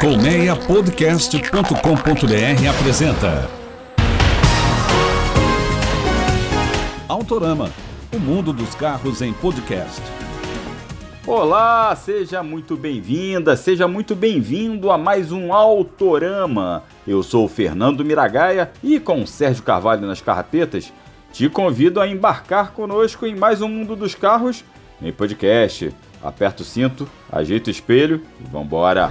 Colmeiapodcast.com.br 0.00 2.68
apresenta 2.70 3.50
Autorama, 7.08 7.72
o 8.14 8.18
mundo 8.20 8.52
dos 8.52 8.76
carros 8.76 9.20
em 9.22 9.32
podcast. 9.32 10.00
Olá, 11.26 11.96
seja 11.96 12.44
muito 12.44 12.76
bem-vinda, 12.76 13.56
seja 13.56 13.88
muito 13.88 14.14
bem-vindo 14.14 14.92
a 14.92 14.96
mais 14.96 15.32
um 15.32 15.52
Autorama. 15.52 16.84
Eu 17.04 17.24
sou 17.24 17.46
o 17.46 17.48
Fernando 17.48 18.04
Miragaia 18.04 18.70
e 18.84 19.00
com 19.00 19.26
Sérgio 19.26 19.64
Carvalho 19.64 20.06
nas 20.06 20.20
carrapetas, 20.20 20.92
te 21.32 21.48
convido 21.48 22.00
a 22.00 22.06
embarcar 22.06 22.70
conosco 22.70 23.26
em 23.26 23.34
mais 23.34 23.60
um 23.60 23.68
mundo 23.68 23.96
dos 23.96 24.14
carros 24.14 24.64
em 25.02 25.12
podcast. 25.12 25.92
Aperta 26.22 26.62
o 26.62 26.64
cinto, 26.64 27.08
ajeita 27.30 27.68
o 27.68 27.70
espelho 27.70 28.22
e 28.40 28.44
vambora! 28.50 29.10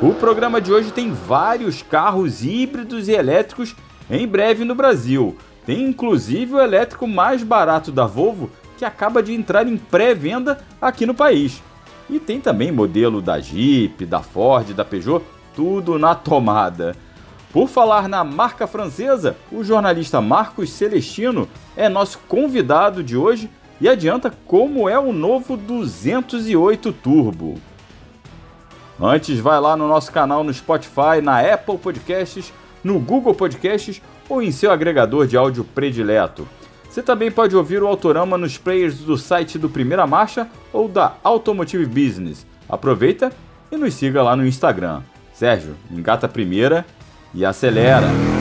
O 0.00 0.14
programa 0.14 0.60
de 0.60 0.72
hoje 0.72 0.92
tem 0.92 1.12
vários 1.12 1.82
carros 1.82 2.44
híbridos 2.44 3.08
e 3.08 3.12
elétricos 3.12 3.74
em 4.10 4.26
breve 4.26 4.64
no 4.64 4.74
Brasil. 4.74 5.36
Tem 5.66 5.82
inclusive 5.82 6.54
o 6.54 6.60
elétrico 6.60 7.06
mais 7.06 7.42
barato 7.42 7.92
da 7.92 8.06
Volvo 8.06 8.50
que 8.78 8.84
acaba 8.84 9.22
de 9.22 9.34
entrar 9.34 9.66
em 9.66 9.76
pré-venda 9.76 10.58
aqui 10.80 11.04
no 11.04 11.14
país. 11.14 11.62
E 12.08 12.18
tem 12.18 12.40
também 12.40 12.72
modelo 12.72 13.20
da 13.20 13.38
Jeep, 13.38 14.06
da 14.06 14.22
Ford, 14.22 14.72
da 14.72 14.84
Peugeot, 14.84 15.22
tudo 15.54 15.98
na 15.98 16.14
tomada. 16.14 16.94
Por 17.52 17.68
falar 17.68 18.08
na 18.08 18.22
marca 18.22 18.66
francesa, 18.66 19.36
o 19.50 19.64
jornalista 19.64 20.20
Marcos 20.20 20.70
Celestino 20.70 21.48
é 21.76 21.88
nosso 21.88 22.20
convidado 22.28 23.02
de 23.02 23.16
hoje 23.16 23.50
e 23.80 23.88
adianta 23.88 24.32
como 24.46 24.88
é 24.88 24.98
o 24.98 25.12
novo 25.12 25.56
208 25.56 26.92
Turbo. 26.92 27.56
Antes, 29.00 29.38
vai 29.38 29.60
lá 29.60 29.76
no 29.76 29.86
nosso 29.86 30.10
canal 30.10 30.42
no 30.42 30.52
Spotify, 30.52 31.20
na 31.22 31.40
Apple 31.40 31.78
Podcasts, 31.78 32.52
no 32.82 32.98
Google 32.98 33.34
Podcasts 33.34 34.02
ou 34.28 34.42
em 34.42 34.50
seu 34.50 34.72
agregador 34.72 35.26
de 35.26 35.36
áudio 35.36 35.62
predileto. 35.62 36.48
Você 36.88 37.02
também 37.02 37.30
pode 37.30 37.54
ouvir 37.54 37.82
o 37.82 37.86
Autorama 37.86 38.36
nos 38.36 38.58
players 38.58 38.98
do 38.98 39.16
site 39.16 39.58
do 39.58 39.68
Primeira 39.68 40.06
Marcha 40.06 40.48
ou 40.72 40.88
da 40.88 41.16
Automotive 41.22 41.86
Business. 41.86 42.46
Aproveita 42.68 43.30
e 43.70 43.76
nos 43.76 43.94
siga 43.94 44.22
lá 44.22 44.34
no 44.34 44.46
Instagram. 44.46 45.02
Sérgio, 45.32 45.76
engata 45.90 46.26
a 46.26 46.28
primeira 46.28 46.84
e 47.32 47.44
acelera! 47.44 48.37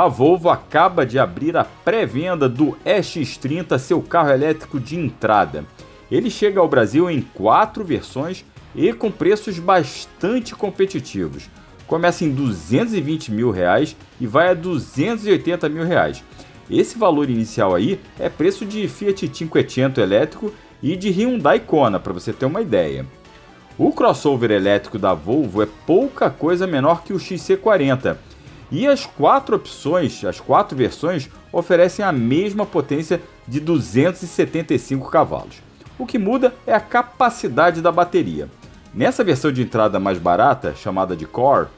A 0.00 0.08
Volvo 0.08 0.48
acaba 0.48 1.04
de 1.04 1.18
abrir 1.18 1.58
a 1.58 1.62
pré-venda 1.62 2.48
do 2.48 2.74
EX30, 2.86 3.78
seu 3.78 4.00
carro 4.00 4.30
elétrico 4.30 4.80
de 4.80 4.98
entrada. 4.98 5.66
Ele 6.10 6.30
chega 6.30 6.58
ao 6.58 6.66
Brasil 6.66 7.10
em 7.10 7.20
quatro 7.20 7.84
versões 7.84 8.42
e 8.74 8.94
com 8.94 9.10
preços 9.10 9.58
bastante 9.58 10.54
competitivos. 10.54 11.50
Começa 11.86 12.24
em 12.24 12.30
220 12.30 13.30
mil 13.30 13.50
reais 13.50 13.94
e 14.18 14.26
vai 14.26 14.48
a 14.48 14.54
280 14.54 15.68
mil 15.68 15.84
reais. 15.84 16.24
Esse 16.70 16.96
valor 16.96 17.28
inicial 17.28 17.74
aí 17.74 18.00
é 18.18 18.30
preço 18.30 18.64
de 18.64 18.88
Fiat 18.88 19.28
500 19.28 20.02
elétrico 20.02 20.50
e 20.82 20.96
de 20.96 21.10
Hyundai 21.10 21.60
Kona, 21.60 22.00
para 22.00 22.14
você 22.14 22.32
ter 22.32 22.46
uma 22.46 22.62
ideia. 22.62 23.04
O 23.76 23.92
crossover 23.92 24.50
elétrico 24.50 24.98
da 24.98 25.12
Volvo 25.12 25.62
é 25.62 25.68
pouca 25.86 26.30
coisa 26.30 26.66
menor 26.66 27.02
que 27.04 27.12
o 27.12 27.18
XC40 27.18 28.16
e 28.70 28.86
as 28.86 29.04
quatro 29.04 29.56
opções, 29.56 30.24
as 30.24 30.40
quatro 30.40 30.76
versões, 30.76 31.28
oferecem 31.52 32.04
a 32.04 32.12
mesma 32.12 32.64
potência 32.64 33.20
de 33.46 33.58
275 33.60 35.10
cavalos. 35.10 35.56
O 35.98 36.06
que 36.06 36.18
muda 36.18 36.54
é 36.66 36.72
a 36.72 36.80
capacidade 36.80 37.82
da 37.82 37.90
bateria. 37.90 38.48
Nessa 38.94 39.22
versão 39.22 39.52
de 39.52 39.62
entrada 39.62 40.00
mais 40.00 40.18
barata, 40.18 40.74
chamada 40.74 41.16
de 41.16 41.26
Core, 41.26 41.68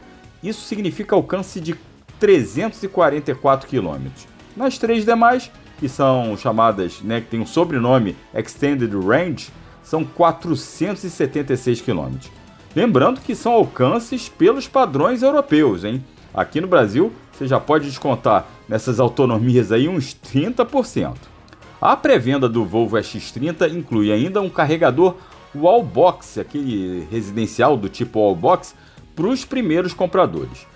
isso 0.43 0.62
significa 0.62 1.15
alcance 1.15 1.61
de 1.61 1.77
344 2.21 3.69
km. 3.69 4.09
Nas 4.56 4.78
três 4.78 5.05
demais, 5.05 5.50
que 5.78 5.89
são 5.89 6.37
chamadas, 6.37 7.00
né, 7.03 7.21
que 7.21 7.28
tem 7.28 7.41
um 7.41 7.47
sobrenome 7.47 8.16
Extended 8.34 8.93
Range, 8.95 9.50
são 9.83 10.05
476 10.05 11.81
km. 11.81 12.16
Lembrando 12.75 13.21
que 13.21 13.34
são 13.34 13.53
alcances 13.53 14.28
pelos 14.28 14.69
padrões 14.69 15.22
europeus, 15.22 15.84
hein? 15.84 16.03
Aqui 16.34 16.60
no 16.60 16.66
Brasil, 16.66 17.12
você 17.32 17.47
já 17.47 17.60
pode 17.60 17.87
descontar 17.87 18.47
nessas 18.69 18.98
autonomias 18.98 19.70
aí 19.70 19.88
uns 19.88 20.15
30%. 20.15 21.15
A 21.81 21.97
pré-venda 21.97 22.48
do 22.48 22.65
Volvo 22.65 22.97
X30 22.97 23.70
inclui 23.70 24.12
ainda 24.12 24.41
um 24.41 24.48
carregador 24.48 25.16
wallbox, 25.54 26.38
aquele 26.38 27.06
residencial 27.10 27.76
do 27.76 27.88
tipo 27.88 28.19
wallbox, 28.19 28.75
para 29.15 29.26
os 29.26 29.44
primeiros 29.44 29.92
compradores. 29.92 30.66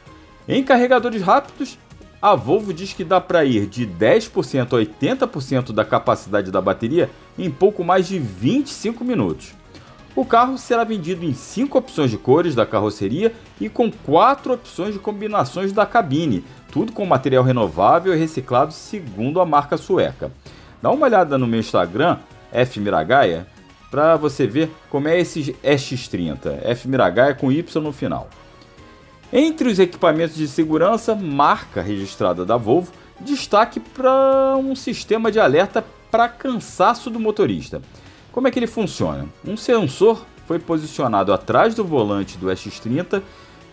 Em 0.46 0.62
carregadores 0.62 1.22
rápidos, 1.22 1.78
a 2.20 2.34
Volvo 2.34 2.72
diz 2.74 2.92
que 2.92 3.04
dá 3.04 3.20
para 3.20 3.44
ir 3.44 3.66
de 3.66 3.86
10% 3.86 4.72
a 4.72 5.26
80% 5.26 5.72
da 5.72 5.84
capacidade 5.84 6.50
da 6.50 6.60
bateria 6.60 7.08
em 7.38 7.50
pouco 7.50 7.84
mais 7.84 8.08
de 8.08 8.18
25 8.18 9.04
minutos. 9.04 9.54
O 10.16 10.24
carro 10.24 10.56
será 10.56 10.82
vendido 10.82 11.26
em 11.26 11.34
5 11.34 11.76
opções 11.76 12.10
de 12.10 12.16
cores 12.16 12.54
da 12.54 12.64
carroceria 12.64 13.34
e 13.60 13.68
com 13.68 13.92
4 13.92 14.54
opções 14.54 14.94
de 14.94 14.98
combinações 14.98 15.72
da 15.72 15.84
cabine, 15.84 16.42
tudo 16.72 16.90
com 16.90 17.04
material 17.04 17.44
renovável 17.44 18.14
e 18.14 18.18
reciclado 18.18 18.72
segundo 18.72 19.42
a 19.42 19.44
marca 19.44 19.76
sueca. 19.76 20.32
Dá 20.80 20.90
uma 20.90 21.04
olhada 21.04 21.36
no 21.36 21.46
meu 21.46 21.60
Instagram, 21.60 22.16
F 22.50 22.80
Miragaia, 22.80 23.46
para 23.90 24.16
você 24.16 24.46
ver 24.46 24.70
como 24.88 25.06
é 25.06 25.20
esse 25.20 25.54
X30, 25.62 26.60
F 26.64 26.88
Miragaia 26.88 27.34
com 27.34 27.52
Y 27.52 27.82
no 27.82 27.92
final. 27.92 28.30
Entre 29.30 29.68
os 29.68 29.78
equipamentos 29.78 30.36
de 30.36 30.48
segurança, 30.48 31.14
marca 31.14 31.82
registrada 31.82 32.42
da 32.46 32.56
Volvo, 32.56 32.90
destaque 33.20 33.78
para 33.78 34.56
um 34.56 34.74
sistema 34.74 35.30
de 35.30 35.38
alerta 35.38 35.84
para 36.10 36.26
cansaço 36.26 37.10
do 37.10 37.20
motorista. 37.20 37.82
Como 38.36 38.46
é 38.46 38.50
que 38.50 38.58
ele 38.58 38.66
funciona? 38.66 39.26
Um 39.42 39.56
sensor 39.56 40.26
foi 40.46 40.58
posicionado 40.58 41.32
atrás 41.32 41.74
do 41.74 41.82
volante 41.82 42.36
do 42.36 42.48
X30 42.48 43.22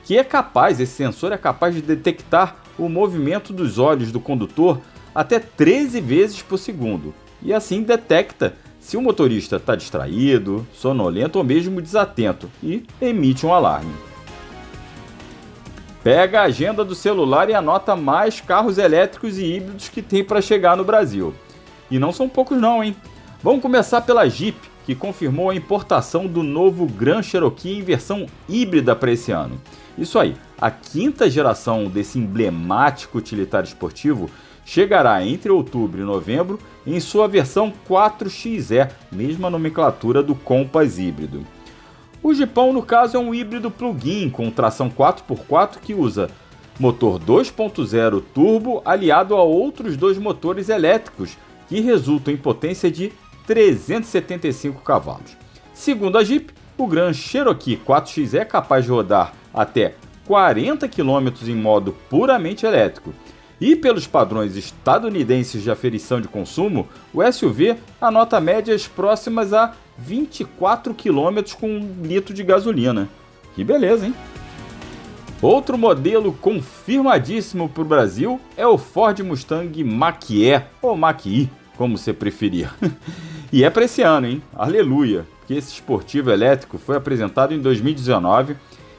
que 0.05 0.17
é 0.17 0.23
capaz, 0.23 0.79
esse 0.79 0.93
sensor 0.93 1.33
é 1.33 1.37
capaz 1.37 1.75
de 1.75 1.81
detectar 1.81 2.55
o 2.79 2.87
movimento 2.87 3.51
dos 3.51 3.77
olhos 3.77 4.09
do 4.09 4.21
condutor 4.21 4.79
até 5.13 5.37
13 5.37 5.99
vezes 5.99 6.41
por 6.41 6.57
segundo 6.57 7.13
e 7.41 7.53
assim 7.53 7.83
detecta 7.83 8.55
se 8.79 8.95
o 8.95 9.01
motorista 9.01 9.57
está 9.57 9.75
distraído, 9.75 10.65
sonolento 10.71 11.39
ou 11.39 11.43
mesmo 11.43 11.81
desatento 11.81 12.49
e 12.63 12.85
emite 13.01 13.45
um 13.45 13.53
alarme. 13.53 13.93
Pega 16.01 16.39
a 16.39 16.45
agenda 16.45 16.85
do 16.85 16.95
celular 16.95 17.49
e 17.49 17.53
anota 17.53 17.97
mais 17.97 18.39
carros 18.39 18.77
elétricos 18.77 19.37
e 19.37 19.43
híbridos 19.43 19.89
que 19.89 20.01
tem 20.01 20.23
para 20.23 20.41
chegar 20.41 20.77
no 20.77 20.85
Brasil. 20.85 21.33
E 21.91 21.99
não 21.99 22.13
são 22.13 22.29
poucos 22.29 22.57
não, 22.57 22.81
hein? 22.81 22.95
Vamos 23.43 23.61
começar 23.61 23.99
pela 23.99 24.25
Jeep, 24.29 24.57
que 24.85 24.95
confirmou 24.95 25.49
a 25.49 25.55
importação 25.55 26.27
do 26.27 26.41
novo 26.41 26.85
Grand 26.87 27.21
Cherokee 27.21 27.77
em 27.77 27.81
versão 27.81 28.25
híbrida 28.47 28.95
para 28.95 29.11
esse 29.11 29.33
ano. 29.33 29.59
Isso 29.97 30.17
aí, 30.17 30.33
a 30.57 30.71
quinta 30.71 31.29
geração 31.29 31.87
desse 31.87 32.17
emblemático 32.17 33.17
utilitário 33.17 33.67
esportivo 33.67 34.29
chegará 34.63 35.21
entre 35.25 35.51
outubro 35.51 35.99
e 35.99 36.05
novembro 36.05 36.57
em 36.87 36.97
sua 37.01 37.27
versão 37.27 37.73
4XE, 37.85 38.89
mesma 39.11 39.49
nomenclatura 39.49 40.23
do 40.23 40.35
Compass 40.35 40.97
híbrido. 40.97 41.45
O 42.23 42.33
Jeepão, 42.33 42.71
no 42.71 42.81
caso, 42.81 43.17
é 43.17 43.19
um 43.19 43.35
híbrido 43.35 43.69
plug-in 43.69 44.29
com 44.29 44.49
tração 44.49 44.89
4x4 44.89 45.79
que 45.81 45.93
usa 45.93 46.29
motor 46.79 47.19
2.0 47.19 48.23
turbo 48.33 48.81
aliado 48.85 49.35
a 49.35 49.43
outros 49.43 49.97
dois 49.97 50.17
motores 50.17 50.69
elétricos 50.69 51.37
que 51.67 51.81
resultam 51.81 52.33
em 52.33 52.37
potência 52.37 52.89
de 52.89 53.11
375 53.45 54.81
cavalos. 54.81 55.37
Segundo 55.73 56.17
a 56.17 56.23
Jeep, 56.23 56.53
o 56.77 56.87
Grand 56.87 57.13
Cherokee 57.13 57.77
4X 57.77 58.33
é 58.33 58.45
capaz 58.45 58.85
de 58.85 58.91
rodar 58.91 59.33
até 59.53 59.95
40 60.25 60.87
km 60.87 61.29
em 61.47 61.55
modo 61.55 61.93
puramente 62.09 62.65
elétrico 62.65 63.13
e 63.63 63.75
pelos 63.75 64.05
padrões 64.05 64.57
estadunidenses 64.57 65.63
de 65.63 65.71
aferição 65.71 66.19
de 66.19 66.27
consumo, 66.27 66.87
o 67.13 67.23
SUV 67.31 67.77
anota 68.01 68.41
médias 68.41 68.87
próximas 68.87 69.53
a 69.53 69.73
24 69.97 70.93
km 70.93 71.53
com 71.59 71.69
um 71.69 72.01
litro 72.01 72.33
de 72.33 72.43
gasolina. 72.43 73.07
Que 73.55 73.63
beleza, 73.63 74.07
hein? 74.07 74.15
Outro 75.41 75.77
modelo 75.77 76.33
confirmadíssimo 76.33 77.69
para 77.69 77.81
o 77.81 77.85
Brasil 77.85 78.39
é 78.57 78.65
o 78.65 78.77
Ford 78.77 79.19
Mustang 79.21 79.83
Mach-E, 79.83 80.61
ou 80.81 80.97
Mach-E, 80.97 81.49
como 81.77 81.97
você 81.97 82.13
preferir. 82.13 82.71
e 83.51 83.63
é 83.63 83.69
para 83.69 83.85
esse 83.85 84.01
ano, 84.01 84.27
hein? 84.27 84.43
Aleluia! 84.55 85.25
Que 85.47 85.55
esse 85.55 85.73
esportivo 85.73 86.31
elétrico 86.31 86.77
foi 86.77 86.95
apresentado 86.95 87.53
em 87.53 87.59
2019 87.59 88.55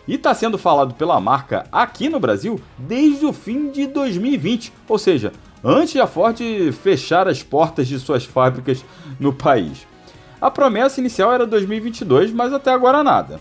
e 0.07 0.15
está 0.15 0.35
sendo 0.35 0.59
falado 0.59 0.95
pela 0.95 1.21
marca 1.21 1.67
aqui 1.73 2.09
no 2.09 2.21
Brasil 2.21 2.61
desde 2.79 3.25
o 3.25 3.33
fim 3.33 3.71
de 3.71 3.87
2020, 3.87 4.73
ou 4.89 4.99
seja, 4.99 5.33
antes 5.63 5.93
de 5.93 6.01
a 6.01 6.07
Ford 6.07 6.39
fechar 6.83 7.27
as 7.27 7.43
portas 7.43 7.89
de 7.89 7.99
suas 7.99 8.25
fábricas 8.25 8.85
no 9.19 9.33
país. 9.33 9.87
A 10.41 10.51
promessa 10.51 11.01
inicial 11.01 11.33
era 11.33 11.47
2022, 11.47 12.33
mas 12.33 12.53
até 12.53 12.71
agora 12.71 13.03
nada. 13.03 13.41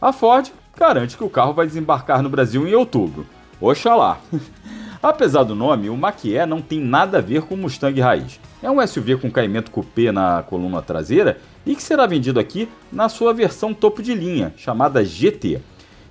A 0.00 0.12
Ford 0.12 0.52
garante 0.76 1.16
que 1.16 1.24
o 1.24 1.30
carro 1.30 1.54
vai 1.54 1.66
desembarcar 1.66 2.22
no 2.22 2.28
Brasil 2.28 2.66
em 2.68 2.74
outubro. 2.74 3.26
Oxalá! 3.60 4.18
Apesar 5.02 5.44
do 5.44 5.54
nome, 5.54 5.88
o 5.88 5.96
Mach-E 5.96 6.44
não 6.46 6.60
tem 6.60 6.80
nada 6.80 7.18
a 7.18 7.20
ver 7.20 7.42
com 7.42 7.54
o 7.54 7.58
Mustang 7.58 7.98
raiz. 8.00 8.40
É 8.64 8.70
um 8.70 8.80
SUV 8.80 9.18
com 9.18 9.30
caimento 9.30 9.70
coupé 9.70 10.10
na 10.10 10.42
coluna 10.42 10.80
traseira 10.80 11.38
e 11.66 11.76
que 11.76 11.82
será 11.82 12.06
vendido 12.06 12.40
aqui 12.40 12.66
na 12.90 13.10
sua 13.10 13.34
versão 13.34 13.74
topo 13.74 14.02
de 14.02 14.14
linha, 14.14 14.54
chamada 14.56 15.04
GT. 15.04 15.60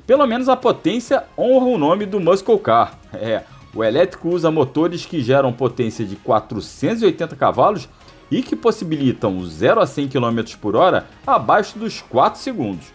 Pelo 0.05 0.27
menos 0.27 0.47
a 0.47 0.55
potência 0.55 1.23
honra 1.35 1.65
o 1.65 1.79
nome 1.79 2.05
do 2.05 2.19
Muscle 2.19 2.59
Car. 2.59 2.99
É, 3.11 3.41
o 3.73 3.83
elétrico 3.83 4.29
usa 4.29 4.51
motores 4.51 5.03
que 5.03 5.19
geram 5.19 5.51
potência 5.51 6.05
de 6.05 6.15
480 6.15 7.35
cavalos 7.35 7.89
e 8.29 8.43
que 8.43 8.55
possibilitam 8.55 9.43
0 9.43 9.81
a 9.81 9.87
100 9.87 10.09
km 10.09 10.55
por 10.61 10.75
hora 10.75 11.07
abaixo 11.25 11.79
dos 11.79 12.03
4 12.03 12.39
segundos. 12.39 12.85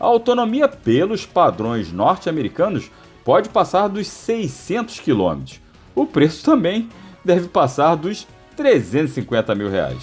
A 0.00 0.06
autonomia 0.06 0.66
pelos 0.66 1.24
padrões 1.24 1.92
norte-americanos 1.92 2.90
pode 3.24 3.48
passar 3.48 3.86
dos 3.86 4.08
600 4.08 4.98
km. 4.98 5.60
O 5.94 6.04
preço 6.04 6.44
também 6.44 6.88
deve 7.24 7.46
passar 7.46 7.94
dos 7.94 8.26
350 8.56 9.54
mil 9.54 9.70
reais. 9.70 10.02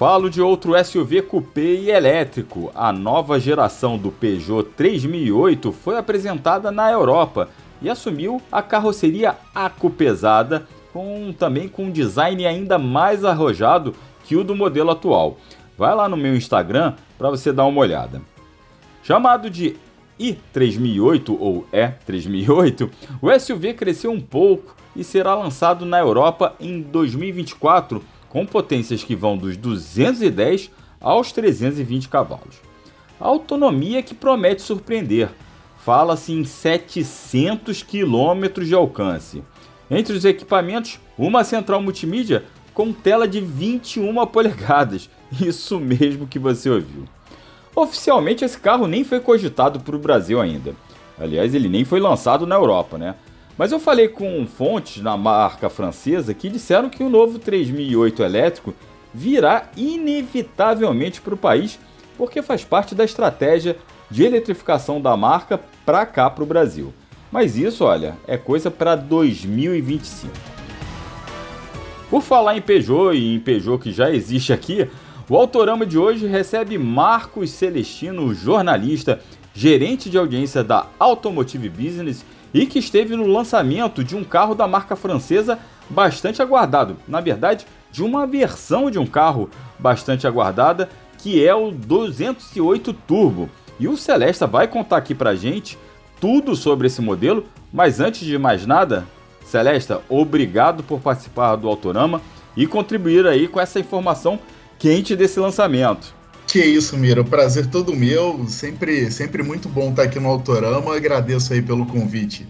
Falo 0.00 0.30
de 0.30 0.40
outro 0.40 0.72
SUV 0.82 1.20
coupé 1.20 1.60
e 1.60 1.90
elétrico. 1.90 2.72
A 2.74 2.90
nova 2.90 3.38
geração 3.38 3.98
do 3.98 4.10
Peugeot 4.10 4.70
3008 4.74 5.72
foi 5.72 5.98
apresentada 5.98 6.70
na 6.70 6.90
Europa 6.90 7.50
e 7.82 7.90
assumiu 7.90 8.40
a 8.50 8.62
carroceria 8.62 9.36
acupesada, 9.54 10.66
com 10.90 11.34
também 11.38 11.68
com 11.68 11.84
um 11.84 11.90
design 11.90 12.46
ainda 12.46 12.78
mais 12.78 13.26
arrojado 13.26 13.94
que 14.24 14.36
o 14.36 14.42
do 14.42 14.56
modelo 14.56 14.90
atual. 14.90 15.36
Vai 15.76 15.94
lá 15.94 16.08
no 16.08 16.16
meu 16.16 16.34
Instagram 16.34 16.94
para 17.18 17.28
você 17.28 17.52
dar 17.52 17.66
uma 17.66 17.82
olhada. 17.82 18.22
Chamado 19.02 19.50
de 19.50 19.76
i3008 20.18 21.36
ou 21.38 21.66
E3008, 21.72 22.90
o 23.20 23.38
SUV 23.38 23.74
cresceu 23.74 24.10
um 24.10 24.20
pouco 24.20 24.76
e 25.00 25.04
será 25.04 25.34
lançado 25.34 25.86
na 25.86 25.98
Europa 25.98 26.54
em 26.60 26.82
2024 26.82 28.04
com 28.28 28.44
potências 28.44 29.02
que 29.02 29.16
vão 29.16 29.34
dos 29.34 29.56
210 29.56 30.70
aos 31.00 31.32
320 31.32 32.06
cavalos. 32.06 32.60
Autonomia 33.18 34.02
que 34.02 34.14
promete 34.14 34.60
surpreender. 34.60 35.30
Fala-se 35.78 36.34
em 36.34 36.44
700 36.44 37.82
km 37.82 38.62
de 38.62 38.74
alcance. 38.74 39.42
Entre 39.90 40.14
os 40.14 40.26
equipamentos, 40.26 41.00
uma 41.16 41.44
central 41.44 41.80
multimídia 41.80 42.44
com 42.74 42.92
tela 42.92 43.26
de 43.26 43.40
21 43.40 44.26
polegadas. 44.26 45.08
Isso 45.40 45.80
mesmo 45.80 46.26
que 46.26 46.38
você 46.38 46.68
ouviu. 46.68 47.04
Oficialmente 47.74 48.44
esse 48.44 48.58
carro 48.58 48.86
nem 48.86 49.02
foi 49.02 49.20
cogitado 49.20 49.80
para 49.80 49.96
o 49.96 49.98
Brasil 49.98 50.38
ainda. 50.38 50.74
Aliás, 51.18 51.54
ele 51.54 51.70
nem 51.70 51.86
foi 51.86 52.00
lançado 52.00 52.46
na 52.46 52.56
Europa, 52.56 52.98
né? 52.98 53.14
Mas 53.60 53.72
eu 53.72 53.78
falei 53.78 54.08
com 54.08 54.46
fontes 54.46 55.02
na 55.02 55.18
marca 55.18 55.68
francesa 55.68 56.32
que 56.32 56.48
disseram 56.48 56.88
que 56.88 57.02
o 57.02 57.10
novo 57.10 57.38
3008 57.38 58.22
elétrico 58.22 58.74
virá 59.12 59.68
inevitavelmente 59.76 61.20
para 61.20 61.34
o 61.34 61.36
país 61.36 61.78
porque 62.16 62.40
faz 62.40 62.64
parte 62.64 62.94
da 62.94 63.04
estratégia 63.04 63.76
de 64.10 64.24
eletrificação 64.24 64.98
da 64.98 65.14
marca 65.14 65.60
para 65.84 66.06
cá 66.06 66.30
para 66.30 66.42
o 66.42 66.46
Brasil. 66.46 66.94
Mas 67.30 67.54
isso, 67.58 67.84
olha, 67.84 68.16
é 68.26 68.38
coisa 68.38 68.70
para 68.70 68.96
2025. 68.96 70.32
Por 72.08 72.22
falar 72.22 72.56
em 72.56 72.62
Peugeot 72.62 73.14
e 73.14 73.34
em 73.34 73.40
Peugeot 73.40 73.82
que 73.82 73.92
já 73.92 74.10
existe 74.10 74.54
aqui, 74.54 74.88
o 75.28 75.36
Autorama 75.36 75.84
de 75.84 75.98
hoje 75.98 76.26
recebe 76.26 76.78
Marcos 76.78 77.50
Celestino, 77.50 78.32
jornalista, 78.32 79.20
gerente 79.52 80.08
de 80.08 80.16
audiência 80.16 80.64
da 80.64 80.86
Automotive 80.98 81.68
Business 81.68 82.24
e 82.52 82.66
que 82.66 82.78
esteve 82.78 83.16
no 83.16 83.26
lançamento 83.26 84.02
de 84.02 84.16
um 84.16 84.24
carro 84.24 84.54
da 84.54 84.66
marca 84.66 84.96
francesa 84.96 85.58
bastante 85.88 86.40
aguardado. 86.40 86.96
Na 87.06 87.20
verdade, 87.20 87.66
de 87.90 88.02
uma 88.02 88.26
versão 88.26 88.90
de 88.90 88.98
um 88.98 89.06
carro 89.06 89.50
bastante 89.78 90.26
aguardada, 90.26 90.88
que 91.18 91.44
é 91.44 91.54
o 91.54 91.70
208 91.70 92.92
Turbo. 92.92 93.48
E 93.78 93.88
o 93.88 93.96
Celesta 93.96 94.46
vai 94.46 94.68
contar 94.68 94.96
aqui 94.96 95.14
pra 95.14 95.34
gente 95.34 95.78
tudo 96.20 96.54
sobre 96.54 96.86
esse 96.86 97.00
modelo, 97.00 97.46
mas 97.72 97.98
antes 97.98 98.26
de 98.26 98.36
mais 98.38 98.66
nada, 98.66 99.06
Celesta, 99.44 100.02
obrigado 100.08 100.82
por 100.82 101.00
participar 101.00 101.56
do 101.56 101.68
Autorama 101.68 102.20
e 102.56 102.66
contribuir 102.66 103.26
aí 103.26 103.48
com 103.48 103.60
essa 103.60 103.80
informação 103.80 104.38
quente 104.78 105.16
desse 105.16 105.40
lançamento. 105.40 106.14
Que 106.50 106.58
isso, 106.58 106.96
Mira, 106.96 107.22
prazer 107.22 107.68
todo 107.68 107.94
meu, 107.94 108.44
sempre, 108.48 109.08
sempre 109.12 109.40
muito 109.40 109.68
bom 109.68 109.90
estar 109.90 110.02
aqui 110.02 110.18
no 110.18 110.28
Autorama, 110.28 110.96
agradeço 110.96 111.52
aí 111.52 111.62
pelo 111.62 111.86
convite. 111.86 112.44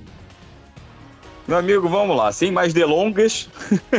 Meu 1.46 1.58
amigo, 1.58 1.86
vamos 1.86 2.16
lá, 2.16 2.32
sem 2.32 2.50
mais 2.50 2.72
delongas, 2.72 3.50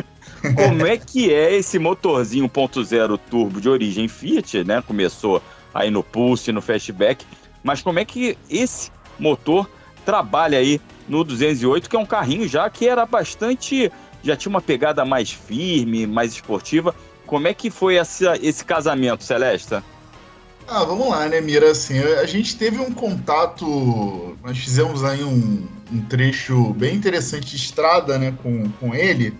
como 0.57 0.87
é 0.87 0.97
que 0.97 1.31
é 1.31 1.53
esse 1.53 1.77
motorzinho 1.77 2.49
1.0 2.49 3.19
turbo 3.29 3.61
de 3.61 3.69
origem 3.69 4.07
Fiat, 4.07 4.63
né? 4.63 4.81
Começou 4.81 5.39
aí 5.71 5.91
no 5.91 6.01
Pulse, 6.01 6.51
no 6.51 6.63
Fastback, 6.63 7.23
mas 7.63 7.83
como 7.83 7.99
é 7.99 8.05
que 8.05 8.35
esse 8.49 8.89
motor 9.19 9.69
trabalha 10.03 10.57
aí 10.57 10.81
no 11.07 11.23
208, 11.23 11.87
que 11.87 11.95
é 11.95 11.99
um 11.99 12.07
carrinho 12.07 12.47
já 12.47 12.67
que 12.71 12.87
era 12.87 13.05
bastante, 13.05 13.91
já 14.23 14.35
tinha 14.35 14.49
uma 14.49 14.61
pegada 14.61 15.05
mais 15.05 15.29
firme, 15.31 16.07
mais 16.07 16.33
esportiva. 16.33 16.95
Como 17.27 17.47
é 17.47 17.53
que 17.53 17.69
foi 17.69 17.97
essa, 17.97 18.35
esse 18.41 18.65
casamento, 18.65 19.23
Celesta? 19.23 19.83
Ah, 20.67 20.83
vamos 20.85 21.09
lá, 21.09 21.27
né, 21.27 21.41
Mira? 21.41 21.71
Assim, 21.71 21.99
a 21.99 22.25
gente 22.25 22.55
teve 22.57 22.79
um 22.79 22.93
contato, 22.93 24.37
nós 24.43 24.57
fizemos 24.57 25.03
aí 25.03 25.23
um, 25.23 25.67
um 25.91 26.01
trecho 26.05 26.73
bem 26.73 26.95
interessante 26.95 27.47
de 27.47 27.55
estrada, 27.57 28.17
né, 28.17 28.33
com, 28.41 28.69
com 28.73 28.95
ele. 28.95 29.37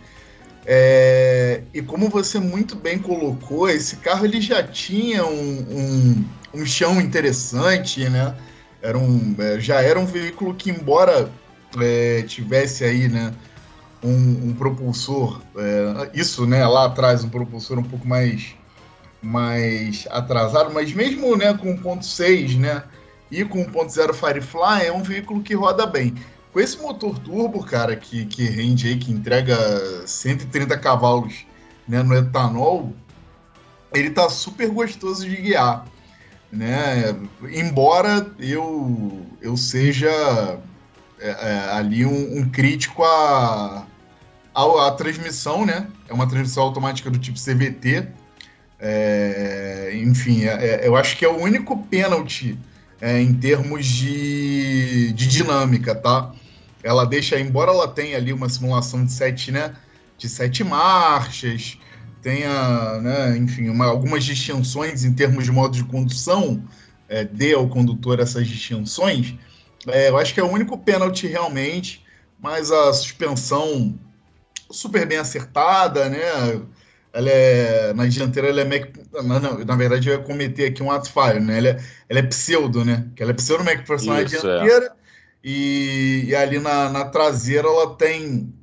É, 0.66 1.64
e 1.74 1.82
como 1.82 2.10
você 2.10 2.40
muito 2.40 2.76
bem 2.76 3.00
colocou, 3.00 3.70
esse 3.70 3.96
carro 3.98 4.26
ele 4.26 4.40
já 4.42 4.62
tinha 4.62 5.26
um, 5.26 5.32
um, 5.34 6.26
um 6.62 6.66
chão 6.66 7.02
interessante, 7.02 8.08
né? 8.10 8.36
Era 8.82 8.98
um, 8.98 9.36
é, 9.40 9.60
já 9.60 9.82
era 9.82 10.00
um 10.00 10.06
veículo 10.06 10.54
que, 10.54 10.70
embora 10.70 11.32
é, 11.80 12.24
tivesse 12.24 12.84
aí, 12.84 13.08
né, 13.08 13.34
um, 14.04 14.50
um 14.50 14.54
propulsor, 14.54 15.42
é, 15.56 16.12
isso, 16.14 16.46
né, 16.46 16.66
lá 16.66 16.86
atrás, 16.86 17.24
um 17.24 17.30
propulsor 17.30 17.80
um 17.80 17.84
pouco 17.84 18.08
mais, 18.08 18.56
mais 19.22 20.08
atrasado, 20.10 20.74
mas 20.74 20.94
mesmo, 20.94 21.36
né, 21.36 21.54
com 21.54 21.78
1.6, 21.78 22.58
né, 22.58 22.84
e 23.30 23.46
com 23.46 23.64
1.0 23.66 24.14
Firefly, 24.14 24.88
é 24.88 24.92
um 24.92 25.04
veículo 25.04 25.42
que 25.42 25.54
roda 25.54 25.86
bem. 25.86 26.16
Com 26.52 26.60
esse 26.60 26.78
motor 26.80 27.18
turbo, 27.20 27.64
cara, 27.64 27.96
que, 27.96 28.26
que 28.26 28.44
rende 28.44 28.88
aí, 28.88 28.98
que 28.98 29.12
entrega 29.12 29.56
130 30.06 30.78
cavalos, 30.78 31.46
né, 31.88 32.04
no 32.04 32.16
etanol, 32.16 32.94
ele 33.94 34.10
tá 34.10 34.30
super 34.30 34.70
gostoso 34.70 35.28
de 35.28 35.36
guiar, 35.36 35.86
né, 36.52 37.16
embora 37.54 38.30
eu, 38.40 39.26
eu 39.42 39.56
seja 39.56 40.10
é, 41.22 41.30
é, 41.30 41.70
ali 41.72 42.04
um, 42.04 42.40
um 42.40 42.50
crítico 42.50 43.04
a, 43.04 43.86
a, 44.56 44.88
a, 44.88 44.92
transmissão, 44.92 45.68
né? 45.68 45.88
É 46.10 46.14
uma 46.14 46.28
transmissão 46.28 46.64
automática 46.64 47.12
do 47.12 47.20
tipo 47.20 47.38
CVT. 47.38 48.08
É, 48.82 49.92
enfim, 49.94 50.46
é, 50.46 50.82
é, 50.82 50.88
eu 50.88 50.96
acho 50.96 51.16
que 51.16 51.24
é 51.24 51.30
o 51.30 51.38
único 51.38 51.78
pênalti 51.84 52.58
é, 53.00 53.22
em 53.22 53.32
termos 53.34 53.86
de, 53.86 55.14
de 55.14 55.28
dinâmica, 55.28 55.94
tá? 55.94 56.34
Ela 56.84 57.06
deixa, 57.06 57.40
embora 57.40 57.70
ela 57.72 57.88
tenha 57.88 58.18
ali 58.18 58.34
uma 58.34 58.50
simulação 58.50 59.06
de 59.06 59.12
sete, 59.12 59.52
né? 59.52 59.76
De 60.18 60.28
sete 60.28 60.64
marchas, 60.64 61.78
tenha, 62.22 63.00
né, 63.02 63.38
enfim, 63.38 63.70
uma, 63.70 63.86
algumas 63.86 64.24
distinções 64.24 65.04
em 65.04 65.14
termos 65.14 65.46
de 65.46 65.52
modo 65.52 65.76
de 65.76 65.84
condução, 65.84 66.64
é, 67.10 67.24
dê 67.24 67.54
ao 67.54 67.68
condutor 67.68 68.20
essas 68.20 68.48
distinções. 68.48 69.36
É, 69.88 70.10
eu 70.10 70.18
acho 70.18 70.34
que 70.34 70.40
é 70.40 70.44
o 70.44 70.52
único 70.52 70.78
pênalti 70.78 71.28
realmente, 71.28 72.04
mas 72.40 72.72
a 72.72 72.94
suspensão 72.94 74.00
super 74.70 75.06
bem 75.06 75.18
acertada, 75.18 76.10
né? 76.10 76.62
Ela 77.14 77.30
é, 77.30 77.94
na 77.94 78.06
dianteira 78.08 78.48
ela 78.48 78.62
é 78.62 78.66
Mac, 78.66 78.96
na, 79.24 79.66
na, 79.66 79.76
verdade 79.76 80.08
eu 80.08 80.16
ia 80.16 80.24
cometer 80.24 80.66
aqui 80.66 80.82
um 80.82 80.90
ato 80.90 81.12
falho, 81.12 81.42
né? 81.42 81.58
Ela 81.58 81.68
é, 81.70 81.84
ela 82.08 82.20
é 82.20 82.24
pseudo, 82.24 82.86
né? 82.86 83.10
Que 83.16 83.24
ela 83.24 83.32
é 83.32 83.36
pseudo 83.36 83.66
Mac 83.66 83.86
Person 83.86 84.14
na 84.14 84.22
é. 84.22 84.24
dianteira 84.24 84.86
é. 84.86 84.92
e, 85.44 86.26
e, 86.28 86.36
ali 86.36 86.60
na, 86.60 86.90
na, 86.90 87.06
traseira 87.06 87.68
ela 87.68 87.96
tem 87.96 88.54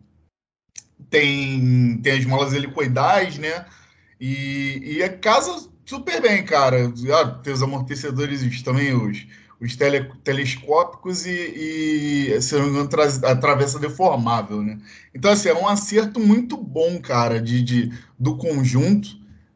tem 1.10 1.98
tem 2.02 2.18
as 2.18 2.24
molas 2.24 2.54
helicoidais, 2.54 3.36
né? 3.36 3.66
E, 4.18 4.96
e 4.96 5.02
a 5.02 5.10
casa 5.10 5.68
super 5.84 6.20
bem, 6.20 6.42
cara. 6.44 6.92
Ah, 7.14 7.26
tem 7.42 7.52
os 7.52 7.62
amortecedores 7.62 8.62
também, 8.62 8.94
os, 8.94 9.26
os 9.60 9.74
tele, 9.74 10.10
telescópicos 10.22 11.26
e, 11.26 11.30
e, 12.30 12.40
se 12.40 12.54
não 12.54 12.64
me 12.64 12.70
engano, 12.70 12.88
a 13.24 13.36
travessa 13.36 13.78
deformável, 13.78 14.62
né? 14.62 14.78
Então, 15.14 15.32
assim, 15.32 15.48
é 15.48 15.54
um 15.54 15.66
acerto 15.66 16.20
muito 16.20 16.56
bom, 16.56 17.00
cara, 17.00 17.40
de, 17.40 17.62
de, 17.62 17.92
do 18.18 18.36
conjunto, 18.36 19.08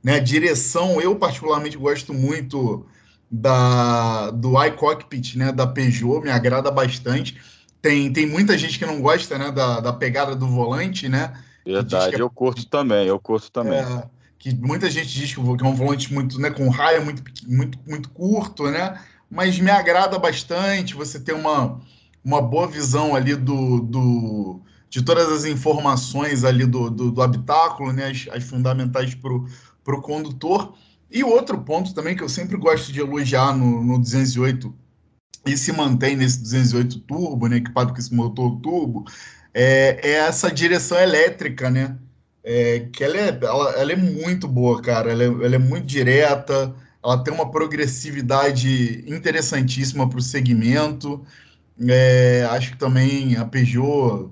né? 0.02 0.16
A 0.16 0.21
direção, 0.21 1.00
eu 1.00 1.14
particularmente 1.14 1.76
gosto 1.76 2.12
muito 2.12 2.85
da, 3.30 4.30
do 4.30 4.62
iCockpit, 4.64 5.38
né? 5.38 5.52
Da 5.52 5.66
Peugeot, 5.66 6.21
me 6.21 6.30
agrada 6.30 6.71
bastante. 6.71 7.40
Tem, 7.80 8.12
tem 8.12 8.26
muita 8.26 8.59
gente 8.59 8.78
que 8.78 8.87
não 8.87 9.00
gosta, 9.00 9.38
né? 9.38 9.52
Da, 9.52 9.80
da 9.80 9.92
pegada 9.92 10.35
do 10.35 10.49
volante, 10.49 11.09
né? 11.09 11.32
Verdade, 11.64 12.16
é, 12.16 12.21
eu 12.21 12.28
curto 12.28 12.66
também, 12.66 13.06
eu 13.06 13.21
curto 13.21 13.50
também. 13.52 13.78
É, 13.78 14.04
que 14.37 14.52
muita 14.52 14.90
gente 14.90 15.06
diz 15.06 15.32
que 15.32 15.40
é 15.40 15.42
um 15.42 15.75
volante 15.75 16.12
muito, 16.12 16.40
né, 16.40 16.50
com 16.50 16.68
raio 16.68 17.04
muito, 17.04 17.23
muito, 17.47 17.78
muito 17.87 18.11
curto, 18.11 18.64
né? 18.64 19.00
Mas 19.32 19.58
me 19.58 19.70
agrada 19.70 20.18
bastante. 20.18 20.94
Você 20.94 21.18
ter 21.18 21.32
uma, 21.32 21.80
uma 22.24 22.42
boa 22.42 22.66
visão 22.66 23.14
ali 23.14 23.34
do, 23.34 23.80
do 23.80 24.60
de 24.90 25.02
todas 25.02 25.32
as 25.32 25.44
informações 25.46 26.44
ali 26.44 26.66
do, 26.66 26.90
do, 26.90 27.10
do 27.10 27.22
habitáculo, 27.22 27.92
né? 27.92 28.10
As, 28.10 28.28
as 28.30 28.44
fundamentais 28.44 29.14
para 29.14 29.96
o 29.96 30.02
condutor. 30.02 30.74
E 31.10 31.24
outro 31.24 31.58
ponto 31.62 31.94
também 31.94 32.16
que 32.16 32.22
eu 32.22 32.28
sempre 32.28 32.56
gosto 32.56 32.92
de 32.92 33.00
elogiar 33.00 33.56
no, 33.56 33.82
no 33.82 33.98
208 33.98 34.74
e 35.44 35.56
se 35.56 35.72
mantém 35.72 36.14
nesse 36.16 36.40
208 36.40 37.00
turbo, 37.00 37.48
né, 37.48 37.56
equipado 37.56 37.92
com 37.92 37.98
esse 37.98 38.14
motor 38.14 38.60
turbo, 38.60 39.04
é, 39.52 39.98
é 40.02 40.10
essa 40.18 40.52
direção 40.52 40.96
elétrica, 40.98 41.68
né? 41.68 41.98
é, 42.44 42.80
que 42.92 43.04
ela 43.04 43.16
é, 43.16 43.38
ela, 43.42 43.70
ela, 43.72 43.92
é 43.92 43.96
muito 43.96 44.48
boa, 44.48 44.80
cara. 44.82 45.10
Ela 45.12 45.24
é, 45.24 45.26
ela 45.26 45.54
é 45.54 45.58
muito 45.58 45.86
direta, 45.86 46.74
ela 47.02 47.23
tem 47.23 47.35
uma 47.35 47.50
progressividade 47.50 49.04
interessantíssima 49.06 50.09
para 50.09 50.18
o 50.18 50.23
segmento. 50.23 51.25
É, 51.88 52.47
acho 52.50 52.73
que 52.73 52.76
também 52.76 53.37
a 53.37 53.44
Peugeot, 53.44 54.30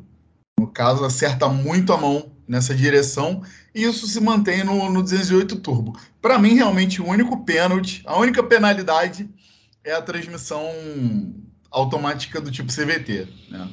no 0.59 0.67
caso, 0.69 1.05
acerta 1.05 1.49
muito 1.49 1.93
a 1.93 1.99
mão 1.99 2.31
nessa 2.47 2.75
direção 2.75 3.43
e 3.75 3.85
isso 3.85 4.07
se 4.07 4.21
mantém 4.21 4.65
no, 4.65 4.91
no 4.91 5.03
208 5.03 5.57
Turbo. 5.57 5.99
Para 6.21 6.39
mim, 6.39 6.55
realmente, 6.55 7.00
o 7.00 7.07
único 7.07 7.45
pênalti, 7.45 8.03
a 8.05 8.17
única 8.19 8.43
penalidade 8.43 9.29
é 9.85 9.93
a 9.93 10.03
transmissão 10.03 10.65
automática 11.71 12.41
do 12.41 12.50
tipo 12.50 12.73
CVT. 12.73 13.29
Né? 13.50 13.69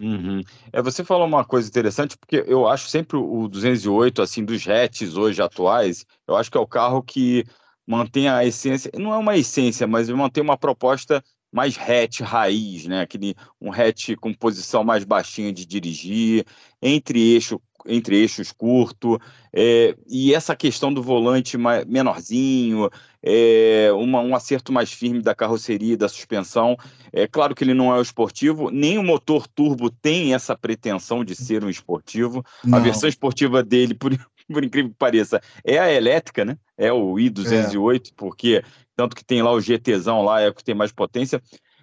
Uhum. 0.00 0.42
É, 0.72 0.82
você 0.82 1.02
falou 1.02 1.26
uma 1.26 1.44
coisa 1.44 1.68
interessante, 1.68 2.16
porque 2.16 2.44
eu 2.46 2.68
acho 2.68 2.88
sempre 2.88 3.16
o 3.16 3.48
208, 3.48 4.22
assim, 4.22 4.44
dos 4.44 4.66
hatches 4.68 5.16
hoje 5.16 5.42
atuais, 5.42 6.04
eu 6.26 6.36
acho 6.36 6.50
que 6.50 6.56
é 6.56 6.60
o 6.60 6.66
carro 6.66 7.02
que 7.02 7.44
mantém 7.88 8.28
a 8.28 8.44
essência, 8.44 8.90
não 8.94 9.14
é 9.14 9.16
uma 9.16 9.38
essência, 9.38 9.86
mas 9.86 10.10
mantém 10.10 10.42
uma 10.42 10.58
proposta 10.58 11.24
mais 11.50 11.78
hatch 11.78 12.20
raiz, 12.20 12.84
né? 12.84 13.00
Aquele, 13.00 13.34
um 13.58 13.72
hatch 13.72 14.10
com 14.20 14.34
posição 14.34 14.84
mais 14.84 15.04
baixinha 15.04 15.50
de 15.50 15.64
dirigir, 15.64 16.44
entre 16.82 17.18
eixo 17.18 17.58
entre 17.86 18.16
eixos 18.16 18.52
curto, 18.52 19.18
é, 19.52 19.96
e 20.06 20.34
essa 20.34 20.54
questão 20.54 20.92
do 20.92 21.00
volante 21.02 21.56
mais, 21.56 21.86
menorzinho, 21.86 22.90
é, 23.22 23.88
uma, 23.94 24.20
um 24.20 24.34
acerto 24.34 24.72
mais 24.72 24.92
firme 24.92 25.22
da 25.22 25.34
carroceria, 25.34 25.96
da 25.96 26.08
suspensão. 26.08 26.76
É 27.12 27.26
claro 27.26 27.54
que 27.54 27.64
ele 27.64 27.72
não 27.72 27.94
é 27.94 27.98
o 27.98 28.02
esportivo, 28.02 28.68
nem 28.70 28.98
o 28.98 29.02
motor 29.02 29.46
turbo 29.46 29.90
tem 29.90 30.34
essa 30.34 30.56
pretensão 30.56 31.24
de 31.24 31.34
ser 31.34 31.64
um 31.64 31.70
esportivo. 31.70 32.44
Não. 32.64 32.76
A 32.76 32.80
versão 32.80 33.08
esportiva 33.08 33.62
dele, 33.62 33.94
por, 33.94 34.12
por 34.52 34.64
incrível 34.64 34.90
que 34.90 34.96
pareça, 34.96 35.40
é 35.64 35.78
a 35.78 35.92
elétrica, 35.92 36.44
né? 36.44 36.58
É 36.76 36.92
o 36.92 37.14
i208, 37.14 38.08
é. 38.08 38.12
porque 38.16 38.62
tanto 38.96 39.14
que 39.14 39.24
tem 39.24 39.42
lá 39.42 39.52
o 39.52 39.60
GTzão 39.60 40.22
lá, 40.22 40.40
é 40.40 40.48
o 40.48 40.54
que 40.54 40.64
tem 40.64 40.74
mais 40.74 40.92
potência. 40.92 41.40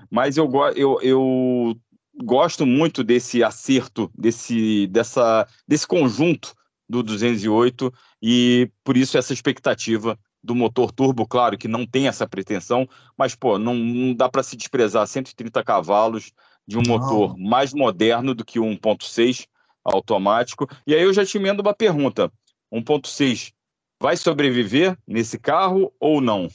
Mas 0.09 0.37
eu, 0.37 0.49
eu, 0.75 0.99
eu 1.01 1.75
gosto 2.23 2.65
muito 2.65 3.03
desse 3.03 3.43
acerto, 3.43 4.11
desse, 4.17 4.87
dessa, 4.87 5.47
desse 5.67 5.87
conjunto 5.87 6.53
do 6.87 7.01
208 7.01 7.91
e 8.21 8.69
por 8.83 8.95
isso 8.95 9.17
essa 9.17 9.33
expectativa 9.33 10.17
do 10.43 10.53
motor 10.53 10.91
turbo, 10.91 11.27
claro 11.27 11.57
que 11.57 11.67
não 11.67 11.87
tem 11.87 12.07
essa 12.07 12.27
pretensão, 12.27 12.87
mas 13.17 13.33
pô, 13.33 13.57
não, 13.57 13.73
não 13.73 14.13
dá 14.13 14.29
para 14.29 14.43
se 14.43 14.55
desprezar 14.55 15.07
130 15.07 15.63
cavalos 15.63 16.31
de 16.67 16.77
um 16.77 16.83
não. 16.83 16.97
motor 16.97 17.35
mais 17.37 17.73
moderno 17.73 18.35
do 18.35 18.45
que 18.45 18.59
o 18.59 18.63
1.6 18.63 19.47
automático. 19.83 20.67
E 20.85 20.93
aí 20.93 21.01
eu 21.01 21.13
já 21.13 21.25
te 21.25 21.37
emendo 21.37 21.61
uma 21.61 21.73
pergunta: 21.73 22.31
1.6 22.75 23.53
vai 24.01 24.17
sobreviver 24.17 24.97
nesse 25.07 25.37
carro 25.39 25.93
ou 25.99 26.19
não? 26.19 26.49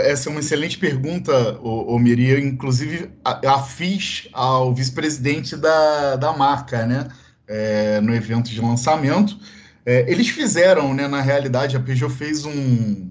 Essa 0.00 0.28
é 0.28 0.30
uma 0.30 0.40
excelente 0.40 0.76
pergunta, 0.76 1.58
ô, 1.60 1.98
Miri. 1.98 2.28
Eu, 2.28 2.38
inclusive, 2.38 3.10
a, 3.24 3.54
a 3.54 3.62
fiz 3.62 4.28
ao 4.32 4.74
vice-presidente 4.74 5.56
da, 5.56 6.16
da 6.16 6.36
marca, 6.36 6.84
né? 6.84 7.08
É, 7.46 7.98
no 8.02 8.14
evento 8.14 8.50
de 8.50 8.60
lançamento. 8.60 9.38
É, 9.86 10.04
eles 10.10 10.28
fizeram, 10.28 10.92
né? 10.92 11.08
Na 11.08 11.22
realidade, 11.22 11.74
a 11.74 11.80
Peugeot 11.80 12.12
fez 12.12 12.44
um 12.44 13.10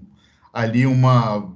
ali 0.52 0.86
uma 0.86 1.52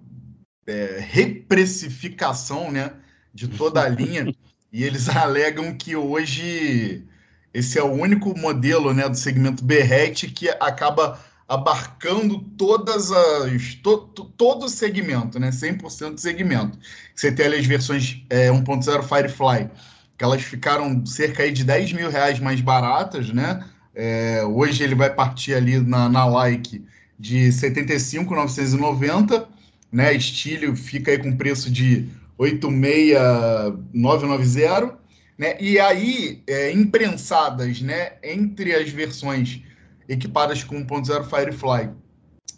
é, 0.66 0.98
reprecificação, 0.98 2.72
né? 2.72 2.92
De 3.32 3.46
toda 3.46 3.80
a 3.80 3.88
linha. 3.88 4.34
e 4.72 4.82
eles 4.82 5.08
alegam 5.14 5.72
que 5.76 5.94
hoje 5.94 7.06
esse 7.54 7.78
é 7.78 7.82
o 7.82 7.92
único 7.92 8.38
modelo, 8.38 8.92
né? 8.94 9.08
Do 9.08 9.16
segmento 9.16 9.64
Berrete 9.64 10.28
que 10.28 10.48
acaba 10.48 11.18
abarcando 11.48 12.38
todas 12.56 13.10
as 13.12 13.74
to, 13.74 13.98
to, 14.14 14.24
todo 14.36 14.64
o 14.64 14.68
segmento, 14.68 15.38
né? 15.38 15.50
100% 15.50 16.14
do 16.14 16.20
segmento. 16.20 16.78
Você 17.14 17.30
tem 17.30 17.44
ali 17.46 17.56
as 17.56 17.66
versões 17.66 18.24
é, 18.30 18.48
1.0 18.48 19.02
Firefly, 19.02 19.68
que 20.16 20.24
elas 20.24 20.40
ficaram 20.42 21.04
cerca 21.04 21.52
de 21.52 21.62
10 21.62 21.92
mil 21.92 22.08
reais 22.08 22.40
mais 22.40 22.62
baratas, 22.62 23.28
né? 23.28 23.62
É, 23.94 24.42
hoje 24.44 24.82
ele 24.82 24.94
vai 24.94 25.12
partir 25.12 25.52
ali 25.52 25.78
na, 25.78 26.08
na 26.08 26.24
like 26.24 26.82
de 27.18 27.52
75,990, 27.52 29.46
né? 29.92 30.14
Estilho 30.14 30.74
fica 30.74 31.10
aí 31.10 31.18
com 31.18 31.36
preço 31.36 31.70
de 31.70 32.08
86990, 32.38 35.01
né? 35.42 35.56
E 35.58 35.80
aí, 35.80 36.40
é, 36.46 36.70
imprensadas, 36.70 37.80
né? 37.80 38.12
Entre 38.22 38.72
as 38.72 38.88
versões 38.90 39.60
equipadas 40.08 40.62
com 40.62 40.86
1.0 40.86 41.24
Firefly 41.24 41.90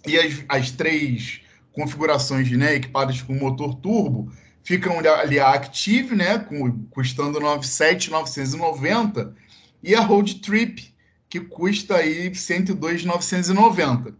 e 0.06 0.18
as, 0.18 0.44
as 0.50 0.70
três 0.70 1.40
configurações 1.72 2.50
né, 2.50 2.74
equipadas 2.74 3.22
com 3.22 3.32
motor 3.34 3.74
turbo 3.76 4.30
ficam 4.62 4.98
ali 4.98 5.38
a 5.38 5.52
Active, 5.52 6.14
né, 6.14 6.38
com, 6.38 6.84
custando 6.90 7.40
97,990 7.40 9.34
e 9.82 9.94
a 9.94 10.00
Road 10.00 10.34
Trip, 10.36 10.94
que 11.28 11.40
custa 11.40 11.96
aí 11.96 12.34
102,990. 12.34 14.14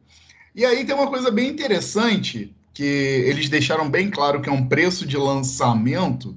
E 0.54 0.64
aí 0.64 0.87
tem 0.87 0.94
uma 0.94 1.09
coisa 1.09 1.30
bem 1.30 1.50
interessante 1.50 2.54
que 2.73 2.83
eles 2.83 3.50
deixaram 3.50 3.90
bem 3.90 4.09
claro 4.11 4.40
que 4.40 4.49
é 4.49 4.52
um 4.52 4.66
preço 4.66 5.06
de 5.06 5.18
lançamento, 5.18 6.35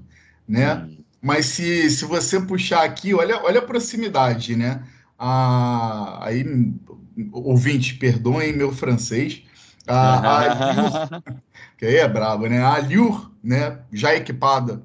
né? 0.48 0.76
Hum. 0.76 0.97
Mas 1.22 1.48
se, 1.48 1.90
se 1.90 2.06
você 2.06 2.40
puxar 2.40 2.84
aqui, 2.84 3.14
olha, 3.14 3.44
olha 3.44 3.60
a 3.60 3.66
proximidade, 3.66 4.56
né? 4.56 4.84
a, 5.18 6.26
aí, 6.26 6.46
ouvinte, 7.32 7.96
perdoem 7.96 8.54
meu 8.54 8.72
francês, 8.72 9.42
a, 9.88 11.08
a 11.08 11.22
que 11.78 11.86
aí 11.86 11.96
é 11.96 12.08
brabo, 12.08 12.48
né? 12.48 12.62
A 12.62 12.76
Allure, 12.76 13.28
né, 13.44 13.80
já 13.92 14.16
equipada 14.16 14.84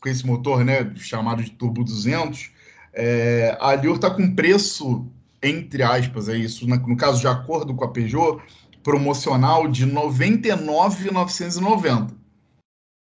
com 0.00 0.08
esse 0.08 0.24
motor, 0.26 0.64
né, 0.64 0.90
chamado 0.96 1.42
de 1.42 1.50
Turbo 1.50 1.84
200, 1.84 2.50
é, 2.92 3.56
a 3.60 3.70
Allure 3.70 3.96
está 3.96 4.10
com 4.10 4.34
preço, 4.34 5.06
entre 5.42 5.82
aspas, 5.82 6.28
é 6.28 6.36
isso, 6.36 6.66
no 6.66 6.96
caso, 6.96 7.20
de 7.20 7.28
acordo 7.28 7.74
com 7.74 7.84
a 7.84 7.88
Peugeot, 7.88 8.40
promocional 8.82 9.68
de 9.68 9.86
99,990. 9.86 12.21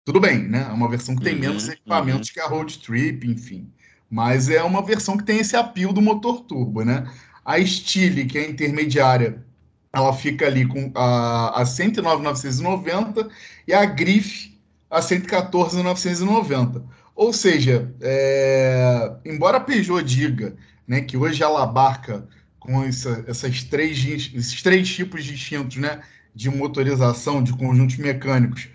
Tudo 0.10 0.22
bem, 0.22 0.40
né? 0.40 0.66
É 0.68 0.74
uma 0.74 0.90
versão 0.90 1.16
que 1.16 1.22
tem 1.22 1.36
uhum, 1.36 1.40
menos 1.40 1.70
equipamentos 1.70 2.30
uhum. 2.30 2.34
que 2.34 2.40
a 2.40 2.48
Road 2.48 2.80
Trip, 2.80 3.28
enfim. 3.28 3.72
Mas 4.10 4.50
é 4.50 4.64
uma 4.64 4.84
versão 4.84 5.16
que 5.16 5.24
tem 5.24 5.38
esse 5.38 5.56
apelo 5.56 5.94
do 5.94 6.02
motor 6.02 6.42
turbo, 6.46 6.84
né? 6.84 7.08
A 7.46 7.64
Stile, 7.64 8.26
que 8.26 8.40
é 8.40 8.50
intermediária, 8.50 9.46
ela 9.94 10.12
fica 10.12 10.48
ali 10.48 10.66
com 10.66 10.92
a, 10.96 11.62
a 11.62 11.64
109,990 11.64 13.30
e 13.68 13.72
a 13.72 13.86
Griff 13.86 14.60
a 14.90 15.00
114,990. 15.00 16.84
Ou 17.16 17.32
seja, 17.32 17.94
é, 18.02 19.12
embora 19.24 19.58
a 19.58 19.62
Peugeot 19.62 20.02
diga 20.04 20.56
né, 20.88 21.02
que 21.02 21.18
hoje 21.18 21.44
ela 21.44 21.62
abarca 21.62 22.28
com 22.60 22.84
essa, 22.84 23.24
essas 23.28 23.64
três, 23.64 24.04
esses 24.04 24.60
três 24.64 24.90
tipos 24.90 25.24
distintos 25.24 25.78
né, 25.78 26.02
de 26.34 26.50
motorização, 26.50 27.44
de 27.44 27.54
conjuntos 27.54 27.98
mecânicos, 27.98 28.70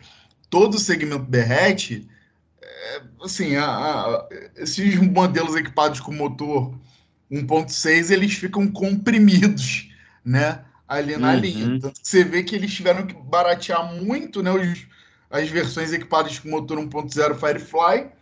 todo 0.54 0.76
o 0.76 0.78
segmento 0.78 1.24
Berrete, 1.24 2.08
assim, 3.20 3.56
a, 3.56 3.66
a, 3.66 4.28
esses 4.54 4.94
modelos 5.00 5.56
equipados 5.56 5.98
com 5.98 6.12
motor 6.12 6.72
1.6, 7.28 8.12
eles 8.12 8.34
ficam 8.34 8.70
comprimidos, 8.70 9.90
né? 10.24 10.64
Ali 10.86 11.16
na 11.16 11.32
uhum. 11.32 11.40
linha. 11.40 11.80
Tanto 11.80 12.00
que 12.00 12.06
você 12.06 12.22
vê 12.22 12.44
que 12.44 12.54
eles 12.54 12.72
tiveram 12.72 13.04
que 13.04 13.14
baratear 13.14 14.00
muito, 14.00 14.44
né? 14.44 14.52
Os, 14.52 14.86
as 15.28 15.48
versões 15.48 15.92
equipadas 15.92 16.38
com 16.38 16.50
motor 16.50 16.78
1.0 16.78 17.34
Firefly 17.34 18.12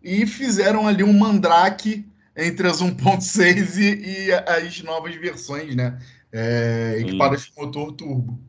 e 0.00 0.24
fizeram 0.28 0.86
ali 0.86 1.02
um 1.02 1.12
mandrake 1.12 2.06
entre 2.36 2.68
as 2.68 2.80
1.6 2.80 3.78
e, 3.78 4.28
e, 4.28 4.32
as 4.32 4.80
novas 4.82 5.16
versões, 5.16 5.74
né? 5.74 5.98
É, 6.30 6.98
equipadas 7.00 7.46
com 7.46 7.64
motor 7.64 7.90
turbo. 7.94 8.40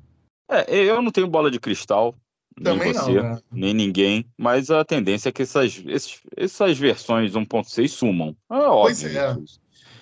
É, 0.48 0.72
eu 0.72 1.02
não 1.02 1.12
tenho 1.12 1.26
bola 1.26 1.50
de 1.50 1.60
cristal, 1.60 2.16
Também 2.63 2.91
nem 2.91 2.94
você, 2.94 3.13
não, 3.13 3.24
né? 3.24 3.39
nem 3.51 3.74
ninguém, 3.74 4.25
mas 4.38 4.70
a 4.70 4.84
tendência 4.86 5.30
é 5.30 5.32
que 5.32 5.41
essas, 5.41 5.82
esses, 5.88 6.20
essas 6.36 6.77
versões 6.77 7.34
1.6 7.34 7.88
sumam. 7.88 8.36
É 8.50 8.56
óbvio. 8.56 8.82
Pois 8.82 9.15
é. 9.15 9.36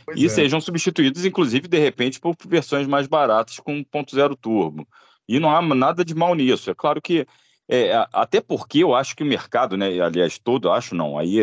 Pois 0.05 0.19
e 0.19 0.25
é. 0.25 0.29
sejam 0.29 0.59
substituídos, 0.59 1.23
inclusive, 1.25 1.67
de 1.67 1.77
repente, 1.77 2.19
por 2.19 2.35
versões 2.47 2.87
mais 2.87 3.07
baratas 3.07 3.59
com 3.59 3.83
1.0 3.83 4.35
turbo. 4.39 4.87
E 5.27 5.39
não 5.39 5.55
há 5.55 5.61
nada 5.61 6.03
de 6.03 6.15
mal 6.15 6.33
nisso. 6.33 6.71
É 6.71 6.75
claro 6.75 7.01
que 7.01 7.27
é, 7.71 7.91
até 8.11 8.41
porque 8.41 8.79
eu 8.79 8.95
acho 8.95 9.15
que 9.15 9.21
o 9.21 9.25
mercado, 9.27 9.77
né, 9.77 9.99
aliás, 9.99 10.39
todo, 10.39 10.71
acho 10.71 10.95
não, 10.95 11.19
aí 11.19 11.37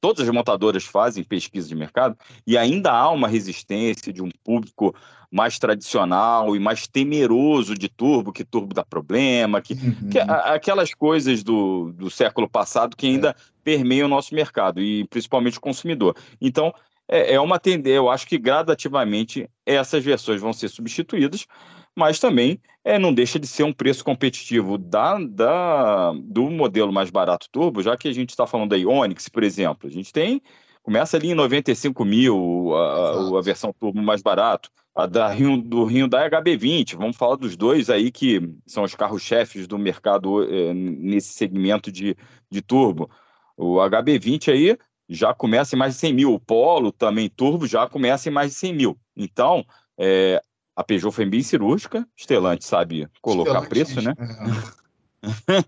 todas 0.00 0.22
as 0.22 0.32
montadoras 0.32 0.84
fazem 0.84 1.24
pesquisa 1.24 1.66
de 1.66 1.74
mercado 1.74 2.16
e 2.46 2.56
ainda 2.56 2.92
há 2.92 3.10
uma 3.10 3.26
resistência 3.26 4.12
de 4.12 4.22
um 4.22 4.30
público 4.44 4.94
mais 5.30 5.58
tradicional 5.58 6.54
e 6.54 6.58
mais 6.58 6.86
temeroso 6.86 7.74
de 7.74 7.88
turbo, 7.88 8.32
que 8.32 8.44
turbo 8.44 8.74
dá 8.74 8.84
problema, 8.84 9.60
que, 9.60 9.74
uhum. 9.74 10.10
que 10.10 10.18
a, 10.18 10.54
aquelas 10.54 10.94
coisas 10.94 11.42
do, 11.42 11.92
do 11.92 12.10
século 12.10 12.48
passado 12.48 12.96
que 12.96 13.06
ainda 13.06 13.30
é. 13.30 13.34
permeiam 13.64 14.06
o 14.06 14.10
nosso 14.10 14.34
mercado 14.34 14.80
e 14.80 15.04
principalmente 15.08 15.58
o 15.58 15.60
consumidor. 15.60 16.16
Então, 16.40 16.72
é, 17.08 17.34
é 17.34 17.40
uma 17.40 17.58
tendência, 17.58 17.96
eu 17.96 18.10
acho 18.10 18.26
que 18.26 18.38
gradativamente 18.38 19.48
essas 19.64 20.04
versões 20.04 20.40
vão 20.40 20.52
ser 20.52 20.68
substituídas, 20.68 21.46
mas 21.94 22.18
também 22.18 22.60
é, 22.84 22.98
não 22.98 23.12
deixa 23.12 23.38
de 23.38 23.46
ser 23.46 23.62
um 23.62 23.72
preço 23.72 24.04
competitivo 24.04 24.76
da, 24.76 25.18
da, 25.18 26.12
do 26.12 26.50
modelo 26.50 26.92
mais 26.92 27.10
barato 27.10 27.48
turbo, 27.50 27.82
já 27.82 27.96
que 27.96 28.06
a 28.06 28.12
gente 28.12 28.30
está 28.30 28.46
falando 28.46 28.70
da 28.70 28.76
Ionix, 28.76 29.28
por 29.28 29.42
exemplo. 29.42 29.88
A 29.88 29.92
gente 29.92 30.12
tem, 30.12 30.42
começa 30.86 31.16
ali 31.16 31.30
em 31.32 31.34
95 31.34 32.04
mil 32.04 32.72
a, 32.76 33.38
a 33.38 33.42
versão 33.42 33.72
turbo 33.72 34.00
mais 34.00 34.22
barato, 34.22 34.70
a 34.94 35.04
da 35.04 35.28
Rio, 35.28 35.60
do 35.60 35.84
Hyundai 35.84 36.30
HB20, 36.30 36.96
vamos 36.96 37.16
falar 37.16 37.34
dos 37.34 37.56
dois 37.56 37.90
aí 37.90 38.12
que 38.12 38.40
são 38.64 38.84
os 38.84 38.94
carros-chefes 38.94 39.66
do 39.66 39.76
mercado 39.76 40.44
é, 40.44 40.72
nesse 40.72 41.32
segmento 41.32 41.90
de, 41.90 42.16
de 42.48 42.62
turbo. 42.62 43.10
O 43.56 43.78
HB20 43.78 44.52
aí 44.52 44.78
já 45.08 45.34
começa 45.34 45.74
em 45.74 45.78
mais 45.78 45.94
de 45.94 46.00
100 46.00 46.14
mil, 46.14 46.32
o 46.32 46.38
Polo 46.38 46.92
também 46.92 47.28
turbo 47.28 47.66
já 47.66 47.88
começa 47.88 48.28
em 48.28 48.32
mais 48.32 48.52
de 48.52 48.58
100 48.58 48.72
mil. 48.72 48.98
Então, 49.16 49.66
é, 49.98 50.40
a 50.76 50.84
Peugeot 50.84 51.12
foi 51.12 51.26
bem 51.26 51.42
cirúrgica, 51.42 52.06
Estelante 52.16 52.64
sabe 52.64 53.08
colocar 53.20 53.60
Estelante, 53.64 53.68
preço, 53.68 54.00
né? 54.00 54.14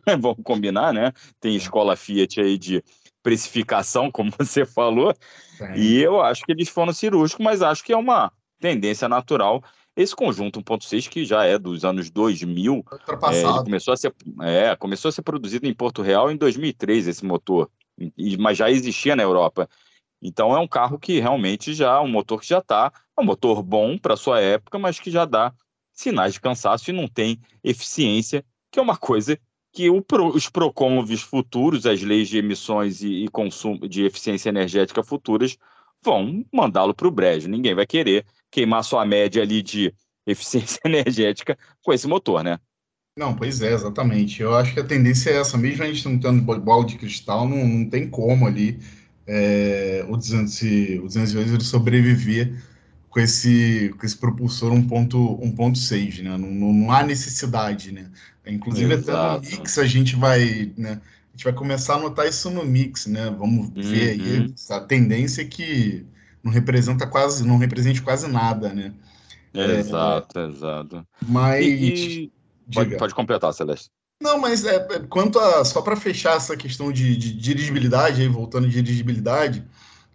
É. 0.06 0.14
Vamos 0.16 0.44
combinar, 0.44 0.92
né? 0.92 1.12
Tem 1.40 1.54
é. 1.54 1.56
escola 1.56 1.96
Fiat 1.96 2.40
aí 2.40 2.56
de 2.56 2.84
precificação, 3.22 4.10
como 4.12 4.32
você 4.38 4.64
falou, 4.64 5.14
e 5.76 5.98
eu 5.98 6.20
acho 6.20 6.44
que 6.44 6.52
eles 6.52 6.68
foram 6.68 6.92
cirúrgicos, 6.92 7.44
mas 7.44 7.62
acho 7.62 7.84
que 7.84 7.92
é 7.92 7.96
uma 7.96 8.32
tendência 8.60 9.08
natural 9.08 9.62
esse 9.98 10.14
conjunto 10.14 10.62
1.6 10.62 11.08
que 11.08 11.24
já 11.24 11.44
é 11.44 11.58
dos 11.58 11.84
anos 11.84 12.08
2000, 12.08 12.84
é, 13.32 13.64
começou 13.64 13.92
a 13.92 13.96
ser 13.96 14.14
é, 14.42 14.76
começou 14.76 15.08
a 15.08 15.12
ser 15.12 15.22
produzido 15.22 15.66
em 15.66 15.74
Porto 15.74 16.02
Real 16.02 16.30
em 16.30 16.36
2003 16.36 17.08
esse 17.08 17.24
motor, 17.24 17.68
mas 18.38 18.56
já 18.56 18.70
existia 18.70 19.16
na 19.16 19.24
Europa. 19.24 19.68
Então 20.22 20.54
é 20.54 20.60
um 20.60 20.68
carro 20.68 21.00
que 21.00 21.18
realmente 21.18 21.74
já, 21.74 22.00
um 22.00 22.06
motor 22.06 22.40
que 22.40 22.46
já 22.46 22.58
está, 22.58 22.92
é 23.16 23.20
um 23.20 23.24
motor 23.24 23.60
bom 23.60 23.98
para 23.98 24.16
sua 24.16 24.40
época, 24.40 24.78
mas 24.78 25.00
que 25.00 25.10
já 25.10 25.24
dá 25.24 25.52
sinais 25.92 26.34
de 26.34 26.40
cansaço 26.40 26.90
e 26.90 26.92
não 26.92 27.08
tem 27.08 27.40
eficiência, 27.64 28.44
que 28.70 28.78
é 28.78 28.82
uma 28.82 28.96
coisa 28.96 29.36
que 29.72 29.90
os 29.90 30.48
Proconvs 30.48 31.20
futuros, 31.20 31.86
as 31.86 32.02
leis 32.02 32.28
de 32.28 32.38
emissões 32.38 33.02
e, 33.02 33.24
e 33.24 33.28
consumo 33.28 33.88
de 33.88 34.04
eficiência 34.04 34.48
energética 34.48 35.02
futuras, 35.02 35.56
vão 36.02 36.44
mandá-lo 36.52 36.94
para 36.94 37.08
o 37.08 37.10
brejo. 37.10 37.48
Ninguém 37.48 37.74
vai 37.74 37.86
querer 37.86 38.24
queimar 38.50 38.84
sua 38.84 39.04
média 39.04 39.42
ali 39.42 39.62
de 39.62 39.94
eficiência 40.26 40.80
energética 40.84 41.56
com 41.82 41.92
esse 41.92 42.06
motor, 42.06 42.42
né? 42.42 42.58
Não, 43.16 43.34
pois 43.34 43.60
é, 43.60 43.72
exatamente. 43.72 44.40
Eu 44.40 44.54
acho 44.54 44.72
que 44.72 44.80
a 44.80 44.84
tendência 44.84 45.30
é 45.30 45.38
essa, 45.38 45.58
mesmo 45.58 45.82
a 45.82 45.86
gente 45.86 46.08
não 46.08 46.18
tendo 46.18 46.60
bola 46.60 46.84
de 46.86 46.96
cristal, 46.96 47.48
não, 47.48 47.66
não 47.66 47.90
tem 47.90 48.08
como 48.08 48.46
ali 48.46 48.78
é, 49.26 50.06
o, 50.08 50.16
200, 50.16 50.62
o 51.02 51.06
208 51.06 51.54
ele 51.54 51.64
sobreviver 51.64 52.62
com 53.08 53.20
esse, 53.20 53.94
com 53.98 54.04
esse 54.04 54.16
propulsor 54.16 54.72
1.6, 54.72 56.22
né? 56.22 56.36
Não, 56.36 56.72
não, 56.72 56.92
há 56.92 57.02
necessidade, 57.02 57.92
né? 57.92 58.10
Inclusive 58.46 58.94
Exato. 58.94 59.10
até 59.10 59.50
no 59.50 59.56
mix 59.58 59.78
a 59.78 59.86
gente 59.86 60.16
vai, 60.16 60.72
né? 60.76 61.00
A 61.00 61.36
gente 61.36 61.44
vai 61.44 61.52
começar 61.52 61.94
a 61.94 61.98
notar 61.98 62.26
isso 62.26 62.50
no 62.50 62.64
mix, 62.64 63.06
né? 63.06 63.30
Vamos 63.30 63.70
ver 63.70 64.10
aí 64.10 64.38
uhum. 64.40 64.54
a 64.70 64.80
tendência 64.80 65.42
é 65.42 65.44
que 65.44 66.06
não 66.42 66.52
representa 66.52 67.06
quase, 67.06 67.46
não 67.46 67.58
represente 67.58 68.02
quase 68.02 68.28
nada, 68.28 68.72
né? 68.72 68.92
Exato, 69.54 70.38
é, 70.38 70.48
exato. 70.48 71.06
Mas 71.26 71.64
e, 71.64 71.70
e... 71.70 72.32
Pode, 72.72 72.96
pode 72.96 73.14
completar, 73.14 73.52
Celeste. 73.52 73.90
Não, 74.20 74.38
mas 74.38 74.64
é, 74.64 74.76
é, 74.76 74.98
quanto 75.08 75.38
a. 75.38 75.64
Só 75.64 75.80
para 75.80 75.96
fechar 75.96 76.36
essa 76.36 76.56
questão 76.56 76.92
de, 76.92 77.16
de 77.16 77.32
dirigibilidade, 77.32 78.20
aí, 78.20 78.28
voltando 78.28 78.68
de 78.68 78.82
dirigibilidade, 78.82 79.64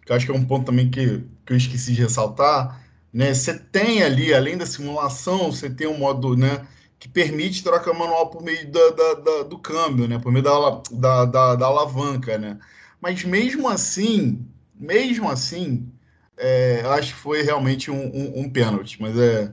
que 0.04 0.12
eu 0.12 0.16
acho 0.16 0.26
que 0.26 0.32
é 0.32 0.34
um 0.34 0.44
ponto 0.44 0.66
também 0.66 0.90
que, 0.90 1.24
que 1.44 1.52
eu 1.52 1.56
esqueci 1.56 1.94
de 1.94 2.02
ressaltar, 2.02 2.83
né? 3.14 3.32
Você 3.32 3.56
tem 3.56 4.02
ali, 4.02 4.34
além 4.34 4.58
da 4.58 4.66
simulação, 4.66 5.52
você 5.52 5.70
tem 5.70 5.86
um 5.86 5.96
modo, 5.96 6.36
né? 6.36 6.66
Que 6.98 7.08
permite 7.08 7.62
troca 7.62 7.94
manual 7.94 8.28
por 8.30 8.42
meio 8.42 8.70
da, 8.70 8.90
da, 8.90 9.14
da, 9.14 9.42
do 9.44 9.58
câmbio, 9.58 10.08
né? 10.08 10.18
Por 10.18 10.32
meio 10.32 10.44
da, 10.44 11.24
da, 11.24 11.66
alavanca, 11.66 12.36
né? 12.36 12.58
Mas 13.00 13.22
mesmo 13.24 13.68
assim, 13.68 14.44
mesmo 14.74 15.30
assim, 15.30 15.88
é, 16.36 16.82
acho 16.86 17.14
que 17.14 17.20
foi 17.20 17.42
realmente 17.42 17.90
um, 17.90 18.04
um, 18.04 18.40
um 18.40 18.50
pênalti, 18.50 19.00
mas 19.00 19.16
é 19.16 19.52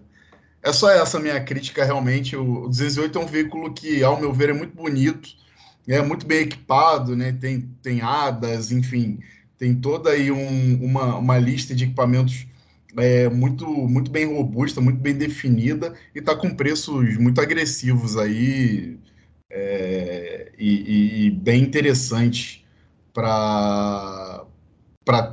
é 0.64 0.72
só 0.72 0.90
essa 0.92 1.20
minha 1.20 1.44
crítica, 1.44 1.84
realmente. 1.84 2.36
O 2.36 2.68
208 2.68 3.18
é 3.18 3.22
um 3.22 3.26
veículo 3.26 3.74
que, 3.74 4.04
ao 4.04 4.20
meu 4.20 4.32
ver, 4.32 4.50
é 4.50 4.54
muito 4.54 4.76
bonito, 4.76 5.30
é 5.88 6.02
muito 6.02 6.26
bem 6.26 6.42
equipado, 6.42 7.16
né? 7.16 7.32
Tem, 7.34 7.62
tem 7.82 8.02
hadas, 8.02 8.72
enfim, 8.72 9.20
tem 9.58 9.76
toda 9.76 10.12
aí 10.12 10.32
um, 10.32 10.84
uma, 10.84 11.16
uma 11.18 11.38
lista 11.40 11.74
de 11.74 11.86
equipamentos 11.86 12.46
é, 12.98 13.30
muito, 13.30 13.66
muito 13.66 14.12
bem 14.12 14.36
robusta, 14.36 14.82
muito 14.82 15.00
bem 15.00 15.16
definida 15.16 15.94
e 16.14 16.20
está 16.20 16.36
com 16.36 16.56
preços 16.56 17.18
muito 17.18 17.40
agressivos 17.40 18.18
aí 18.18 19.00
é, 19.50 20.52
e, 20.58 21.26
e, 21.26 21.32
bem 21.32 21.64
interessantes 21.64 22.64
para 23.14 24.46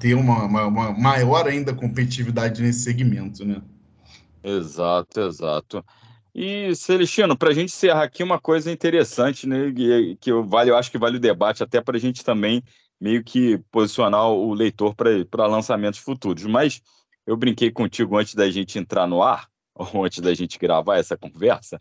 ter 0.01 0.15
uma, 0.15 0.45
uma, 0.45 0.67
uma 0.67 0.93
maior 0.93 1.47
ainda 1.47 1.73
competitividade 1.73 2.61
nesse 2.63 2.81
segmento, 2.81 3.45
né? 3.45 3.63
Exato, 4.43 5.21
exato. 5.21 5.85
E, 6.35 6.75
Celestino, 6.75 7.37
para 7.37 7.51
a 7.51 7.53
gente 7.53 7.71
encerrar 7.71 8.05
aqui 8.05 8.23
uma 8.23 8.39
coisa 8.39 8.71
interessante, 8.71 9.47
né, 9.47 9.73
que, 9.73 10.17
que 10.21 10.33
vale, 10.33 10.71
eu 10.71 10.77
acho 10.77 10.91
que 10.91 10.99
vale 10.99 11.17
o 11.17 11.21
debate 11.21 11.63
até 11.63 11.81
para 11.81 11.97
a 11.97 12.01
gente 12.01 12.25
também 12.25 12.63
meio 13.01 13.23
que 13.23 13.59
posicionar 13.71 14.29
o 14.29 14.53
leitor 14.53 14.95
para 14.95 15.47
lançamentos 15.47 16.01
futuros. 16.01 16.45
Mas 16.45 16.83
eu 17.29 17.37
brinquei 17.37 17.71
contigo 17.71 18.17
antes 18.17 18.35
da 18.35 18.51
gente 18.51 18.79
entrar 18.79 19.07
no 19.07 19.23
ar, 19.23 19.49
ou 19.77 20.05
antes 20.05 20.21
da 20.21 20.33
gente 20.33 20.59
gravar 20.59 20.97
essa 20.97 21.17
conversa, 21.17 21.79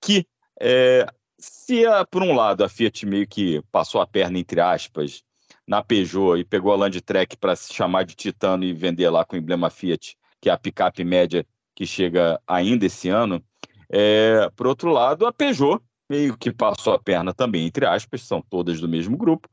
que 0.00 0.26
é, 0.58 1.06
se, 1.38 1.84
a, 1.86 2.06
por 2.06 2.22
um 2.22 2.34
lado, 2.34 2.64
a 2.64 2.68
Fiat 2.70 3.04
meio 3.04 3.28
que 3.28 3.62
passou 3.70 4.00
a 4.00 4.06
perna, 4.06 4.38
entre 4.38 4.60
aspas, 4.62 5.22
na 5.66 5.82
Peugeot 5.82 6.38
e 6.38 6.44
pegou 6.44 6.72
a 6.72 6.76
Landtrek 6.76 7.36
para 7.36 7.54
se 7.54 7.74
chamar 7.74 8.04
de 8.04 8.14
Titano 8.14 8.64
e 8.64 8.72
vender 8.72 9.10
lá 9.10 9.26
com 9.26 9.36
o 9.36 9.38
emblema 9.38 9.68
Fiat, 9.68 10.16
que 10.40 10.48
é 10.48 10.52
a 10.52 10.58
picape 10.58 11.04
média 11.04 11.46
que 11.76 11.86
chega 11.86 12.40
ainda 12.46 12.86
esse 12.86 13.10
ano. 13.10 13.44
É, 13.90 14.50
por 14.56 14.66
outro 14.66 14.90
lado, 14.90 15.26
a 15.26 15.32
Peugeot 15.32 15.82
meio 16.08 16.34
que 16.38 16.50
passou 16.50 16.94
a 16.94 16.98
perna 16.98 17.34
também, 17.34 17.66
entre 17.66 17.84
aspas, 17.84 18.22
são 18.22 18.40
todas 18.40 18.80
do 18.80 18.88
mesmo 18.88 19.18
grupo, 19.18 19.46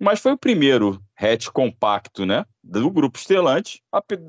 mas 0.00 0.20
foi 0.20 0.32
o 0.32 0.38
primeiro 0.38 1.02
hatch 1.16 1.48
compacto 1.48 2.26
né, 2.26 2.44
do 2.62 2.90
grupo 2.90 3.18
Stellantis, 3.18 3.80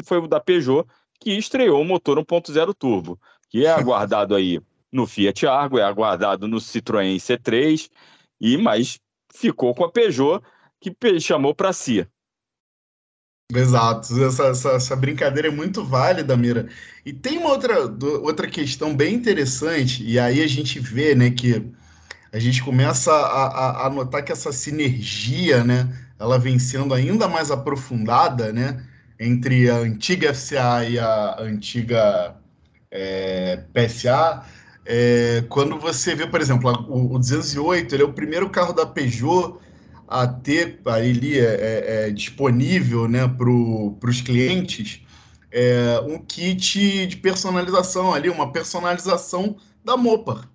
foi 0.03 0.19
o 0.19 0.27
da 0.27 0.39
Peugeot, 0.39 0.87
que 1.19 1.31
estreou 1.31 1.81
o 1.81 1.85
motor 1.85 2.17
1.0 2.17 2.73
turbo, 2.73 3.19
que 3.49 3.65
é 3.65 3.71
aguardado 3.71 4.35
aí 4.35 4.61
no 4.91 5.07
Fiat 5.07 5.45
Argo, 5.47 5.79
é 5.79 5.83
aguardado 5.83 6.47
no 6.47 6.57
Citroën 6.57 7.15
C3, 7.17 7.89
e 8.39 8.57
mas 8.57 8.99
ficou 9.33 9.73
com 9.73 9.83
a 9.83 9.91
Peugeot, 9.91 10.41
que 10.79 11.19
chamou 11.19 11.53
para 11.53 11.73
si. 11.73 12.07
Exato, 13.53 14.07
essa, 14.23 14.45
essa, 14.45 14.69
essa, 14.71 14.95
brincadeira 14.95 15.49
é 15.49 15.51
muito 15.51 15.83
válida, 15.83 16.35
Mira. 16.35 16.67
E 17.05 17.13
tem 17.13 17.37
uma 17.37 17.49
outra, 17.49 17.79
outra 18.23 18.47
questão 18.49 18.95
bem 18.95 19.13
interessante, 19.13 20.03
e 20.03 20.17
aí 20.17 20.41
a 20.41 20.47
gente 20.47 20.79
vê 20.79 21.13
né, 21.13 21.29
que 21.29 21.71
a 22.35 22.39
gente 22.39 22.61
começa 22.61 23.13
a, 23.13 23.45
a, 23.45 23.87
a 23.87 23.89
notar 23.89 24.21
que 24.21 24.29
essa 24.29 24.51
sinergia, 24.51 25.63
né, 25.63 25.87
ela 26.19 26.37
vem 26.37 26.59
sendo 26.59 26.93
ainda 26.93 27.29
mais 27.29 27.49
aprofundada, 27.49 28.51
né, 28.51 28.83
entre 29.17 29.69
a 29.69 29.77
antiga 29.77 30.33
FCA 30.33 30.83
e 30.85 30.99
a 30.99 31.37
antiga 31.39 32.35
é, 32.91 33.63
PSA, 33.73 34.43
É, 34.85 35.45
quando 35.47 35.79
você 35.79 36.13
vê, 36.13 36.27
por 36.27 36.41
exemplo, 36.41 36.69
o, 36.89 37.15
o 37.15 37.19
208, 37.19 37.95
ele 37.95 38.03
é 38.03 38.05
o 38.05 38.11
primeiro 38.11 38.49
carro 38.49 38.73
da 38.73 38.85
Peugeot 38.85 39.57
a 40.05 40.27
ter 40.27 40.81
ali 40.85 41.39
é, 41.39 41.43
é, 41.43 42.07
é 42.07 42.11
disponível 42.11 43.07
né, 43.07 43.27
para 43.27 43.49
os 44.09 44.21
clientes 44.21 45.01
é, 45.51 46.01
um 46.05 46.19
kit 46.19 47.07
de 47.07 47.15
personalização 47.15 48.13
ali, 48.13 48.29
uma 48.29 48.51
personalização 48.51 49.55
da 49.85 49.95
Mopa. 49.95 50.49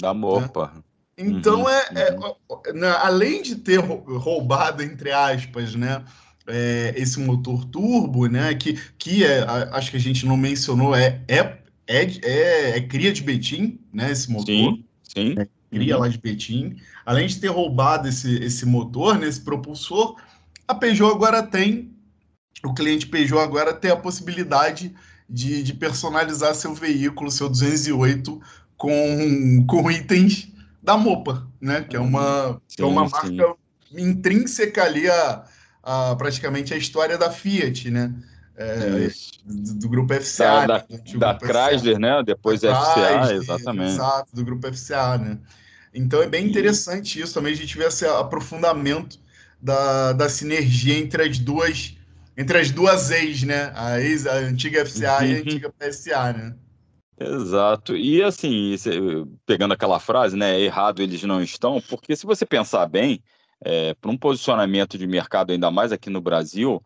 Da 0.00 0.14
Mopa. 0.14 0.72
Né? 0.74 0.82
Então, 1.18 1.62
uhum, 1.62 1.68
é, 1.68 2.12
uhum. 2.12 2.34
é 2.66 2.72
né, 2.74 2.88
além 3.00 3.42
de 3.42 3.56
ter 3.56 3.78
roubado, 3.78 4.82
entre 4.82 5.10
aspas, 5.10 5.74
né, 5.74 6.04
é, 6.46 6.92
esse 6.96 7.18
motor 7.18 7.64
turbo, 7.64 8.26
né, 8.26 8.54
que, 8.54 8.74
que 8.98 9.24
é, 9.24 9.44
acho 9.72 9.90
que 9.90 9.96
a 9.96 10.00
gente 10.00 10.26
não 10.26 10.36
mencionou, 10.36 10.94
é, 10.94 11.22
é, 11.26 11.58
é, 11.86 12.02
é, 12.22 12.76
é 12.76 12.80
cria 12.82 13.12
de 13.12 13.22
Betim, 13.22 13.80
né, 13.92 14.12
esse 14.12 14.30
motor. 14.30 14.46
Sim, 14.46 14.84
sim. 15.02 15.34
É, 15.38 15.48
cria 15.70 15.94
uhum. 15.94 16.02
lá 16.02 16.08
de 16.08 16.18
Betim. 16.18 16.76
Além 17.04 17.26
de 17.26 17.40
ter 17.40 17.48
roubado 17.48 18.08
esse, 18.08 18.36
esse 18.36 18.66
motor, 18.66 19.18
né, 19.18 19.26
esse 19.26 19.40
propulsor, 19.40 20.16
a 20.68 20.74
Peugeot 20.74 21.14
agora 21.14 21.42
tem, 21.42 21.92
o 22.62 22.74
cliente 22.74 23.06
Peugeot 23.06 23.40
agora 23.40 23.72
tem 23.72 23.90
a 23.90 23.96
possibilidade 23.96 24.94
de, 25.30 25.62
de 25.62 25.72
personalizar 25.72 26.54
seu 26.54 26.74
veículo, 26.74 27.30
seu 27.30 27.48
208, 27.48 28.38
com, 28.76 29.64
com 29.66 29.90
itens 29.90 30.52
da 30.86 30.96
Mopa, 30.96 31.44
né? 31.60 31.82
Que 31.82 31.96
é 31.96 32.00
uma, 32.00 32.60
sim, 32.68 32.76
que 32.76 32.82
é 32.82 32.86
uma 32.86 33.08
marca 33.08 33.26
sim. 33.26 34.00
intrínseca 34.00 34.84
ali 34.84 35.10
a, 35.10 35.44
a, 35.82 36.14
praticamente 36.14 36.72
a 36.72 36.76
história 36.76 37.18
da 37.18 37.28
Fiat, 37.28 37.90
né? 37.90 38.14
É, 38.56 39.10
do, 39.44 39.74
do, 39.74 39.88
grupo 39.88 40.14
FCA. 40.14 40.64
Da, 40.64 40.78
né? 40.78 40.84
da, 41.16 41.32
da 41.32 41.38
Chrysler, 41.38 41.96
FCA. 41.96 41.98
né? 41.98 42.22
Depois 42.24 42.60
da 42.60 42.74
FCA, 42.74 42.94
Chrysler, 42.94 43.42
exatamente. 43.42 43.90
Exato, 43.90 44.28
do 44.32 44.44
grupo 44.44 44.72
FCA, 44.72 45.18
né? 45.18 45.38
Então 45.92 46.22
é 46.22 46.28
bem 46.28 46.46
interessante 46.46 47.20
isso 47.20 47.34
também, 47.34 47.52
a 47.52 47.56
gente 47.56 47.76
vê 47.76 47.84
esse 47.84 48.06
aprofundamento 48.06 49.18
da, 49.60 50.12
da 50.12 50.28
sinergia 50.28 50.96
entre 50.96 51.22
as 51.24 51.38
duas 51.38 51.96
entre 52.38 52.58
as 52.58 52.70
duas 52.70 53.10
ex, 53.10 53.42
né? 53.42 53.72
A, 53.74 54.00
ex, 54.00 54.26
a 54.26 54.34
antiga 54.34 54.86
FCA 54.86 55.18
uhum. 55.18 55.24
e 55.24 55.32
a 55.32 55.34
uhum. 55.34 55.40
antiga 55.40 55.72
PSA, 55.78 56.32
né? 56.32 56.54
Exato. 57.18 57.96
E 57.96 58.22
assim, 58.22 58.74
pegando 59.46 59.72
aquela 59.72 59.98
frase, 59.98 60.36
né? 60.36 60.60
Errado 60.60 61.02
eles 61.02 61.22
não 61.22 61.42
estão, 61.42 61.80
porque 61.80 62.14
se 62.14 62.26
você 62.26 62.44
pensar 62.44 62.86
bem, 62.86 63.22
é, 63.60 63.94
para 63.94 64.10
um 64.10 64.18
posicionamento 64.18 64.98
de 64.98 65.06
mercado, 65.06 65.52
ainda 65.52 65.70
mais 65.70 65.92
aqui 65.92 66.10
no 66.10 66.20
Brasil, 66.20 66.82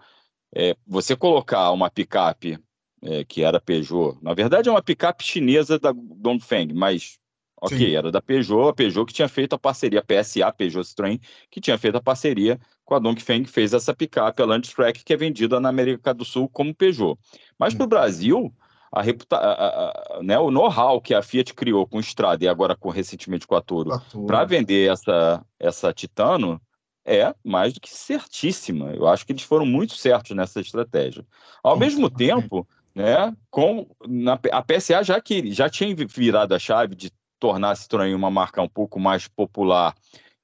é, 0.55 0.77
você 0.87 1.17
colocar 1.17 1.71
uma 1.73 1.91
picape 1.91 2.59
é, 3.03 3.25
que 3.25 3.43
era 3.43 3.61
Peugeot, 3.61 4.19
na 4.23 4.35
verdade 4.35 4.69
é 4.69 4.73
uma 4.73 4.83
picape 4.83 5.25
chinesa 5.25 5.79
da 5.79 5.93
Dongfeng, 5.93 6.73
mas 6.75 7.19
ok, 7.61 7.79
Sim. 7.79 7.95
era 7.95 8.13
da 8.13 8.21
Peugeot, 8.21 8.69
a 8.69 8.73
Peugeot 8.73 9.07
que 9.07 9.13
tinha 9.13 9.29
feito 9.29 9.55
a 9.55 9.59
parceria, 9.59 10.03
PSA, 10.03 10.53
Peugeot 10.53 10.85
Citroën, 10.85 11.21
que 11.51 11.61
tinha 11.61 11.77
feito 11.77 11.97
a 11.97 12.03
parceria 12.03 12.59
com 12.85 12.95
a 12.95 12.99
Dongfeng, 12.99 13.45
que 13.45 13.51
fez 13.51 13.73
essa 13.73 13.95
picape, 13.95 14.43
a 14.43 14.47
Landtrack, 14.47 15.05
que 15.05 15.13
é 15.13 15.17
vendida 15.17 15.59
na 15.59 15.69
América 15.69 16.15
do 16.15 16.25
Sul 16.25 16.49
como 16.49 16.75
Peugeot. 16.75 17.19
Mas 17.59 17.75
para 17.75 17.85
o 17.85 17.89
Brasil, 17.89 18.53
a 18.93 19.03
reputa 19.03 19.37
a, 19.37 20.19
a, 20.19 20.23
né, 20.23 20.39
o 20.39 20.51
know-how 20.51 21.01
que 21.01 21.15
a 21.15 21.23
Fiat 21.23 21.55
criou 21.55 21.87
com 21.87 21.99
o 21.99 22.01
Strada 22.01 22.45
e 22.45 22.49
agora 22.49 22.75
com 22.75 22.91
recentemente 22.91 23.47
com 23.47 23.55
a 23.55 23.61
Toro 23.61 23.91
para 24.27 24.45
vender 24.45 24.91
essa, 24.91 25.45
essa 25.59 25.93
Titano 25.93 26.61
é 27.05 27.35
mais 27.43 27.73
do 27.73 27.81
que 27.81 27.89
certíssima. 27.89 28.93
Eu 28.93 29.07
acho 29.07 29.25
que 29.25 29.33
eles 29.33 29.43
foram 29.43 29.65
muito 29.65 29.95
certos 29.95 30.37
nessa 30.37 30.61
estratégia. 30.61 31.25
Ao 31.63 31.77
mesmo 31.77 32.11
tempo, 32.11 32.67
né, 32.95 33.35
com 33.51 33.87
na, 34.07 34.39
a 34.53 34.63
PSA 34.63 35.03
já 35.03 35.21
que 35.21 35.53
já 35.53 35.69
tinha 35.69 35.95
virado 35.95 36.55
a 36.55 36.59
chave 36.59 36.95
de 36.95 37.11
tornar 37.39 37.71
a 37.71 37.75
Citroën 37.75 38.15
uma 38.15 38.31
marca 38.31 38.61
um 38.61 38.69
pouco 38.69 38.99
mais 38.99 39.27
popular 39.29 39.95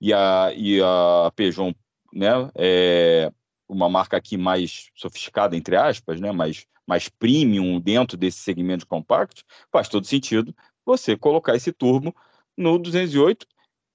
e 0.01 0.13
a, 0.13 0.53
e 0.55 0.81
a 0.81 1.31
Peugeot, 1.35 1.77
né, 2.13 2.51
é, 2.55 3.31
uma 3.69 3.89
marca 3.89 4.17
aqui 4.17 4.37
mais 4.37 4.89
sofisticada 4.95 5.57
entre 5.57 5.77
aspas, 5.77 6.21
né, 6.21 6.31
mais 6.33 6.65
mais 6.87 7.09
premium 7.09 7.81
dentro 7.81 8.17
desse 8.17 8.39
segmento 8.39 8.87
de 8.87 9.45
faz 9.73 9.89
todo 9.89 10.07
sentido 10.07 10.55
você 10.85 11.17
colocar 11.17 11.57
esse 11.57 11.73
turbo 11.73 12.15
no 12.57 12.79
208 12.79 13.47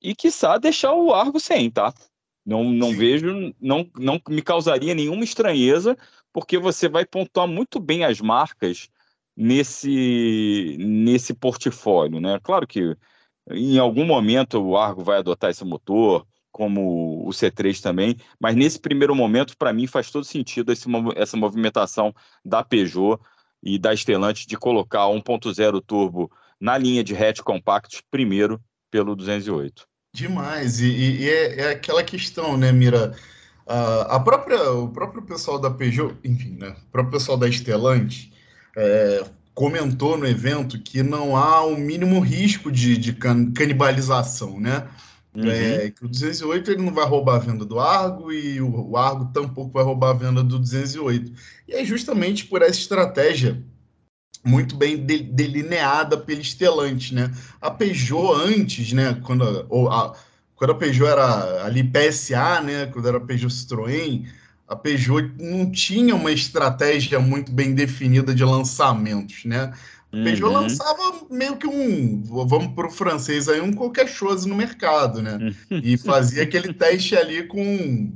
e, 0.02 0.14
quiçá, 0.14 0.58
deixar 0.58 0.94
o 0.94 1.14
Argo 1.14 1.40
sem, 1.40 1.70
tá? 1.70 1.94
Não, 2.46 2.64
não 2.66 2.92
vejo, 2.92 3.54
não, 3.62 3.90
não 3.98 4.20
me 4.28 4.42
causaria 4.42 4.96
nenhuma 4.96 5.24
estranheza, 5.24 5.96
porque 6.34 6.58
você 6.58 6.90
vai 6.90 7.06
pontuar 7.06 7.48
muito 7.48 7.80
bem 7.80 8.04
as 8.04 8.20
marcas 8.20 8.90
nesse, 9.36 10.76
nesse 10.80 11.34
portfólio, 11.34 12.20
né? 12.20 12.40
Claro 12.42 12.68
que 12.68 12.98
em 13.50 13.78
algum 13.78 14.06
momento 14.06 14.60
o 14.60 14.78
Argo 14.78 15.04
vai 15.04 15.18
adotar 15.18 15.50
esse 15.50 15.64
motor, 15.64 16.28
como 16.52 17.28
o 17.28 17.30
C3 17.30 17.82
também, 17.82 18.18
mas 18.40 18.56
nesse 18.56 18.80
primeiro 18.80 19.16
momento, 19.16 19.58
para 19.58 19.74
mim, 19.74 19.88
faz 19.88 20.12
todo 20.12 20.26
sentido 20.26 20.72
esse, 20.72 20.88
essa 21.16 21.38
movimentação 21.38 22.14
da 22.44 22.64
Peugeot 22.64 23.20
e 23.64 23.80
da 23.80 23.96
Stellantis 23.96 24.46
de 24.46 24.58
colocar 24.58 25.06
1.0 25.08 25.82
turbo 25.86 26.32
na 26.60 26.78
linha 26.78 27.04
de 27.04 27.16
hatch 27.16 27.40
compact 27.42 28.04
primeiro 28.12 28.60
pelo 28.90 29.16
208. 29.16 29.88
Demais, 30.14 30.82
e, 30.82 30.92
e 30.92 31.30
é, 31.30 31.60
é, 31.62 31.70
aquela 31.72 32.04
questão, 32.04 32.58
né, 32.58 32.72
Mira? 32.72 33.16
Uh, 33.66 34.04
a 34.10 34.20
própria, 34.20 34.72
o 34.74 34.90
próprio 34.90 35.22
pessoal 35.22 35.58
da 35.58 35.72
Peugeot, 35.72 36.16
enfim, 36.26 36.58
né, 36.60 36.76
o 36.88 36.92
próprio 36.92 37.14
pessoal 37.14 37.38
da 37.38 37.50
Stellantis 37.50 38.30
é, 38.76 39.24
comentou 39.54 40.18
no 40.18 40.28
evento 40.28 40.80
que 40.80 41.02
não 41.04 41.36
há 41.38 41.64
o 41.64 41.78
mínimo 41.78 42.20
risco 42.20 42.72
de, 42.72 42.98
de 42.98 43.14
canibalização, 43.14 44.60
né? 44.60 44.88
Uhum. 45.34 45.50
É, 45.50 45.94
o 46.02 46.08
208 46.10 46.72
ele 46.72 46.84
não 46.84 46.94
vai 46.94 47.06
roubar 47.06 47.36
a 47.36 47.39
venda 47.39 47.63
do 47.63 47.80
Argo 47.80 48.32
e 48.32 48.60
o, 48.62 48.89
o 48.89 48.98
Argo 48.98 49.32
tampouco 49.34 49.72
vai 49.72 49.84
roubar 49.84 50.10
a 50.10 50.13
venda 50.13 50.44
do 50.44 50.60
208. 50.60 51.32
E 51.67 51.74
é 51.74 51.86
justamente 51.86 52.46
por 52.46 52.62
essa 52.62 52.80
estratégia 52.80 53.63
muito 54.44 54.76
bem 54.76 54.98
de, 54.98 55.20
delineada 55.20 56.17
pelo 56.17 56.44
Stellantis, 56.44 57.12
né? 57.12 57.32
A 57.62 57.72
Peugeot 57.72 58.34
antes, 58.34 58.91
né, 58.91 59.20
quando 59.24 59.65
ou 59.70 59.89
a, 59.89 60.15
quando 60.56 60.72
a 60.72 60.76
Peugeot 60.76 61.10
era 61.10 61.63
ali 61.63 61.84
PSA, 61.84 62.62
né, 62.62 62.86
quando 62.88 63.08
era 63.08 63.20
Peugeot 63.20 63.54
Citroën, 63.54 64.28
a 64.67 64.76
Peugeot 64.76 65.32
não 65.38 65.72
tinha 65.72 66.15
uma 66.15 66.32
estratégia 66.32 67.20
muito 67.20 67.52
bem 67.52 67.74
definida 67.74 68.34
de 68.34 68.44
lançamentos, 68.44 69.46
né? 69.46 69.74
Uhum. 70.13 70.24
Peugeot 70.26 70.52
lançava 70.52 71.26
meio 71.30 71.56
que 71.56 71.67
um, 71.67 72.21
vamos 72.24 72.74
para 72.74 72.88
o 72.88 72.91
francês 72.91 73.47
aí, 73.47 73.62
um 73.62 73.71
qualquer 73.71 74.08
chose 74.08 74.47
no 74.47 74.56
mercado, 74.56 75.21
né? 75.21 75.38
Uhum. 75.71 75.82
E 75.84 75.97
fazia 75.97 76.43
aquele 76.43 76.74
teste 76.76 77.15
ali 77.15 77.47
com, 77.47 78.12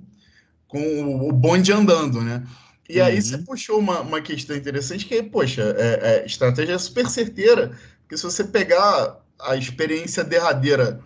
com 0.68 1.28
o 1.28 1.32
bonde 1.32 1.72
andando, 1.72 2.22
né? 2.22 2.44
E 2.90 3.00
aí 3.00 3.16
uhum. 3.16 3.22
você 3.22 3.38
puxou 3.40 3.80
uma, 3.80 4.02
uma 4.02 4.22
questão 4.22 4.56
interessante 4.56 5.06
que, 5.06 5.24
poxa, 5.24 5.76
é, 5.78 6.00
é, 6.02 6.26
estratégia 6.26 6.74
é 6.74 6.78
super 6.78 7.08
certeira, 7.08 7.72
porque 8.02 8.18
se 8.18 8.24
você 8.24 8.44
pegar 8.44 9.18
a 9.40 9.56
experiência 9.56 10.24
derradeira 10.24 11.00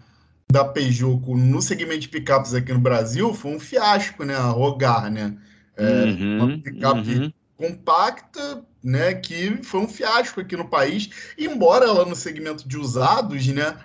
da 0.51 0.65
Peugeot 0.65 1.21
no 1.27 1.61
segmento 1.61 2.01
de 2.01 2.09
picapes 2.09 2.53
aqui 2.55 2.73
no 2.73 2.79
Brasil, 2.79 3.33
foi 3.33 3.55
um 3.55 3.59
fiasco, 3.59 4.23
né? 4.23 4.35
A 4.35 4.47
Rogar, 4.47 5.11
né? 5.11 5.37
É, 5.77 6.03
uhum, 6.03 6.43
uma 6.43 6.57
picape 6.57 7.15
uhum. 7.15 7.33
compacta, 7.55 8.65
né, 8.83 9.13
que 9.13 9.61
foi 9.63 9.81
um 9.81 9.87
fiasco 9.87 10.39
aqui 10.39 10.55
no 10.55 10.67
país, 10.67 11.09
embora 11.37 11.85
ela 11.85 12.05
no 12.05 12.15
segmento 12.15 12.67
de 12.67 12.77
usados, 12.77 13.47
né, 13.47 13.77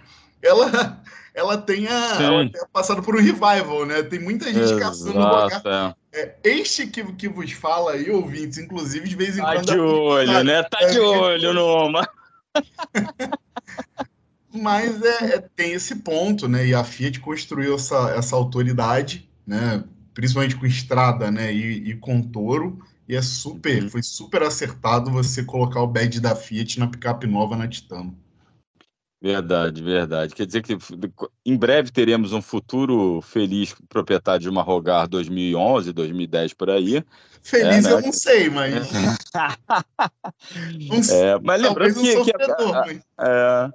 ela 0.43 1.03
ela 1.35 1.59
tenha, 1.59 1.91
ela 1.91 2.49
tenha 2.49 2.67
passado 2.73 3.03
por 3.03 3.17
um 3.17 3.21
revival, 3.21 3.85
né? 3.85 4.05
Tem 4.05 4.21
muita 4.21 4.47
gente 4.47 4.61
Exato, 4.61 4.81
caçando 4.81 5.19
lugar. 5.19 5.95
É. 6.13 6.21
é. 6.21 6.37
este 6.45 6.87
que, 6.87 7.03
que 7.15 7.29
vos 7.29 7.51
fala 7.51 7.93
aí, 7.93 8.09
ouvintes, 8.09 8.57
inclusive, 8.57 9.09
de 9.09 9.17
vez 9.17 9.37
em 9.37 9.43
tá 9.43 9.55
quando. 9.55 9.67
Tá 9.67 9.73
de 9.73 9.81
olho, 9.81 10.33
tá, 10.33 10.45
né? 10.45 10.63
Tá 10.63 10.79
é, 10.83 10.87
de 10.87 11.01
olho, 11.01 11.53
Noma. 11.53 12.09
Mas 14.55 15.03
é, 15.03 15.35
é, 15.35 15.45
tem 15.57 15.73
esse 15.73 15.97
ponto, 15.97 16.47
né? 16.47 16.65
E 16.65 16.73
a 16.73 16.85
Fiat 16.85 17.19
construiu 17.19 17.75
essa, 17.75 18.11
essa 18.17 18.37
autoridade, 18.37 19.29
né? 19.45 19.83
Principalmente 20.15 20.55
com 20.55 20.65
estrada, 20.65 21.33
né? 21.33 21.53
E, 21.53 21.91
e 21.91 21.97
com 21.97 22.23
touro 22.23 22.79
e 23.09 23.15
é 23.15 23.23
super, 23.23 23.83
uhum. 23.83 23.91
foi 23.91 24.03
super 24.03 24.43
acertado 24.43 25.11
você 25.11 25.45
colocar 25.45 25.83
o 25.83 25.87
badge 25.87 26.21
da 26.21 26.35
Fiat 26.35 26.81
na 26.81 26.87
picape 26.87 27.27
nova 27.27 27.57
na 27.57 27.69
Titano. 27.69 28.17
Verdade, 29.25 29.83
verdade. 29.83 30.35
Quer 30.35 30.45
dizer 30.45 30.63
que 30.63 30.77
em 31.47 31.57
breve 31.57 31.91
teremos 31.91 32.35
um 32.35 32.43
futuro 32.43 33.23
feliz 33.23 33.75
proprietário 33.89 34.43
de 34.43 34.51
uma 34.51 34.61
Rogar 34.61 35.09
2011, 35.09 35.95
2010 35.95 36.53
por 36.53 36.69
aí. 36.69 37.03
Feliz 37.43 37.87
é, 37.87 37.89
né? 37.89 37.93
eu 37.93 38.03
não 38.03 38.13
sei, 38.13 38.51
mas. 38.51 38.93
é, 41.11 41.39
mas 41.43 41.63
lembrando 41.63 41.95
que. 41.95 42.19
Um 42.19 42.25
que 42.25 42.33
a, 43.17 43.73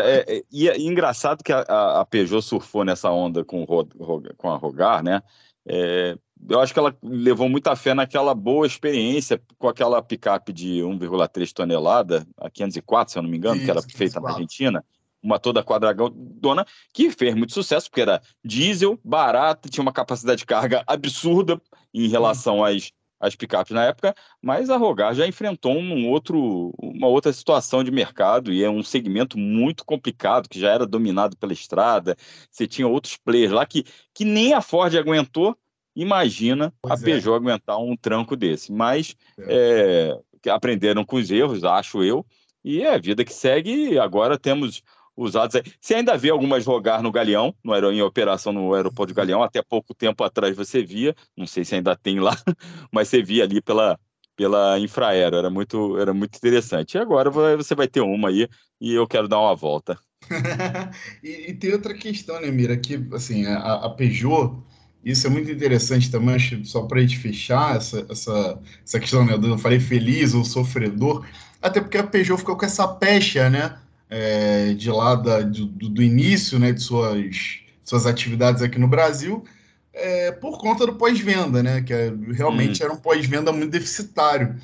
é, 0.00 0.24
é, 0.26 0.42
e 0.50 0.68
é 0.68 0.76
engraçado 0.80 1.44
que 1.44 1.52
a, 1.52 2.00
a, 2.00 2.04
Peugeot 2.04 2.42
surfou 2.42 2.84
nessa 2.84 3.08
onda 3.08 3.44
com, 3.44 3.64
com 3.64 4.50
a 4.50 4.56
Rogar, 4.56 5.04
né? 5.04 5.22
É, 5.64 6.18
eu 6.48 6.60
acho 6.60 6.72
que 6.72 6.78
ela 6.78 6.96
levou 7.02 7.48
muita 7.48 7.74
fé 7.76 7.94
naquela 7.94 8.34
boa 8.34 8.66
experiência 8.66 9.40
com 9.58 9.68
aquela 9.68 10.02
picape 10.02 10.52
de 10.52 10.80
1,3 10.80 11.52
tonelada, 11.52 12.26
a 12.36 12.50
504, 12.50 13.12
se 13.12 13.18
eu 13.18 13.22
não 13.22 13.30
me 13.30 13.36
engano, 13.36 13.56
Isso, 13.56 13.64
que 13.64 13.70
era 13.70 13.82
feita 13.82 14.20
na 14.20 14.30
Argentina. 14.30 14.84
uma 15.22 15.38
toda 15.38 15.62
quadradona, 15.62 16.66
que 16.92 17.10
fez 17.10 17.34
muito 17.34 17.52
sucesso, 17.52 17.88
porque 17.88 18.00
era 18.00 18.20
diesel, 18.44 18.98
barata, 19.04 19.68
tinha 19.68 19.82
uma 19.82 19.92
capacidade 19.92 20.38
de 20.38 20.46
carga 20.46 20.82
absurda 20.86 21.60
em 21.94 22.08
relação 22.08 22.64
às, 22.64 22.90
às 23.20 23.36
picapes 23.36 23.72
na 23.72 23.84
época, 23.84 24.14
mas 24.42 24.68
a 24.68 24.76
Rogar 24.76 25.14
já 25.14 25.24
enfrentou 25.24 25.72
um 25.72 26.08
outro, 26.08 26.74
uma 26.76 27.06
outra 27.06 27.32
situação 27.32 27.84
de 27.84 27.92
mercado 27.92 28.52
e 28.52 28.64
é 28.64 28.68
um 28.68 28.82
segmento 28.82 29.38
muito 29.38 29.84
complicado, 29.84 30.48
que 30.48 30.58
já 30.58 30.72
era 30.72 30.84
dominado 30.84 31.36
pela 31.36 31.52
estrada, 31.52 32.16
você 32.50 32.66
tinha 32.66 32.88
outros 32.88 33.16
players 33.16 33.52
lá 33.52 33.64
que, 33.64 33.84
que 34.12 34.24
nem 34.24 34.54
a 34.54 34.60
Ford 34.60 34.92
aguentou, 34.96 35.56
imagina 35.94 36.72
pois 36.82 37.00
a 37.00 37.04
Peugeot 37.04 37.34
é. 37.34 37.36
aguentar 37.36 37.78
um 37.78 37.96
tranco 37.96 38.36
desse, 38.36 38.72
mas 38.72 39.16
é. 39.38 40.18
É, 40.44 40.50
aprenderam 40.50 41.04
com 41.04 41.16
os 41.16 41.30
erros, 41.30 41.64
acho 41.64 42.02
eu, 42.02 42.26
e 42.64 42.82
é 42.82 42.94
a 42.94 42.98
vida 42.98 43.24
que 43.24 43.32
segue, 43.32 43.98
agora 43.98 44.38
temos 44.38 44.82
usados 45.16 45.56
aí. 45.56 45.62
Você 45.80 45.94
ainda 45.94 46.16
vê 46.16 46.30
algumas 46.30 46.64
rogar 46.64 47.02
no 47.02 47.12
Galeão, 47.12 47.54
no 47.62 47.72
aer... 47.72 47.84
em 47.84 48.02
operação 48.02 48.52
no 48.52 48.72
aeroporto 48.74 49.12
de 49.12 49.16
Galeão, 49.16 49.42
até 49.42 49.62
pouco 49.62 49.94
tempo 49.94 50.22
atrás 50.24 50.56
você 50.56 50.82
via, 50.82 51.14
não 51.36 51.46
sei 51.46 51.64
se 51.64 51.74
ainda 51.74 51.96
tem 51.96 52.20
lá, 52.20 52.36
mas 52.90 53.08
você 53.08 53.22
via 53.22 53.44
ali 53.44 53.60
pela, 53.60 53.98
pela 54.36 54.78
Infraero, 54.78 55.36
era 55.36 55.50
muito, 55.50 55.98
era 55.98 56.14
muito 56.14 56.36
interessante. 56.36 56.94
E 56.94 56.98
agora 56.98 57.30
você 57.30 57.74
vai 57.74 57.88
ter 57.88 58.00
uma 58.00 58.28
aí 58.28 58.48
e 58.80 58.94
eu 58.94 59.06
quero 59.06 59.28
dar 59.28 59.40
uma 59.40 59.54
volta. 59.54 59.98
e, 61.22 61.50
e, 61.50 61.54
tem 61.54 61.72
outra 61.72 61.94
questão, 61.94 62.40
né, 62.40 62.50
Mira, 62.50 62.76
que 62.76 62.94
assim, 63.12 63.44
a, 63.44 63.74
a 63.74 63.90
Peugeot, 63.90 64.62
isso 65.04 65.26
é 65.26 65.30
muito 65.30 65.50
interessante 65.50 66.10
também, 66.10 66.38
só 66.64 66.82
para 66.82 66.98
a 66.98 67.00
gente 67.00 67.18
fechar 67.18 67.76
essa, 67.76 68.06
essa, 68.08 68.58
essa 68.84 69.00
questão, 69.00 69.24
né, 69.24 69.34
eu 69.34 69.58
falei 69.58 69.80
feliz 69.80 70.34
ou 70.34 70.44
sofredor, 70.44 71.24
até 71.60 71.80
porque 71.80 71.98
a 71.98 72.04
Peugeot 72.04 72.38
ficou 72.38 72.56
com 72.56 72.64
essa 72.64 72.86
pecha, 72.86 73.50
né, 73.50 73.76
é, 74.08 74.74
de 74.74 74.90
lá 74.90 75.14
da, 75.14 75.40
do, 75.40 75.66
do, 75.66 76.02
início 76.02 76.58
né, 76.58 76.72
de 76.72 76.82
suas, 76.82 77.60
suas 77.82 78.06
atividades 78.06 78.62
aqui 78.62 78.78
no 78.78 78.86
Brasil, 78.86 79.44
é, 79.92 80.32
por 80.32 80.58
conta 80.58 80.86
do 80.86 80.94
pós-venda, 80.94 81.62
né? 81.62 81.82
Que 81.82 81.92
é, 81.92 82.12
realmente 82.32 82.82
hum. 82.82 82.86
era 82.86 82.94
um 82.94 82.98
pós-venda 82.98 83.52
muito 83.52 83.70
deficitário. 83.70 84.56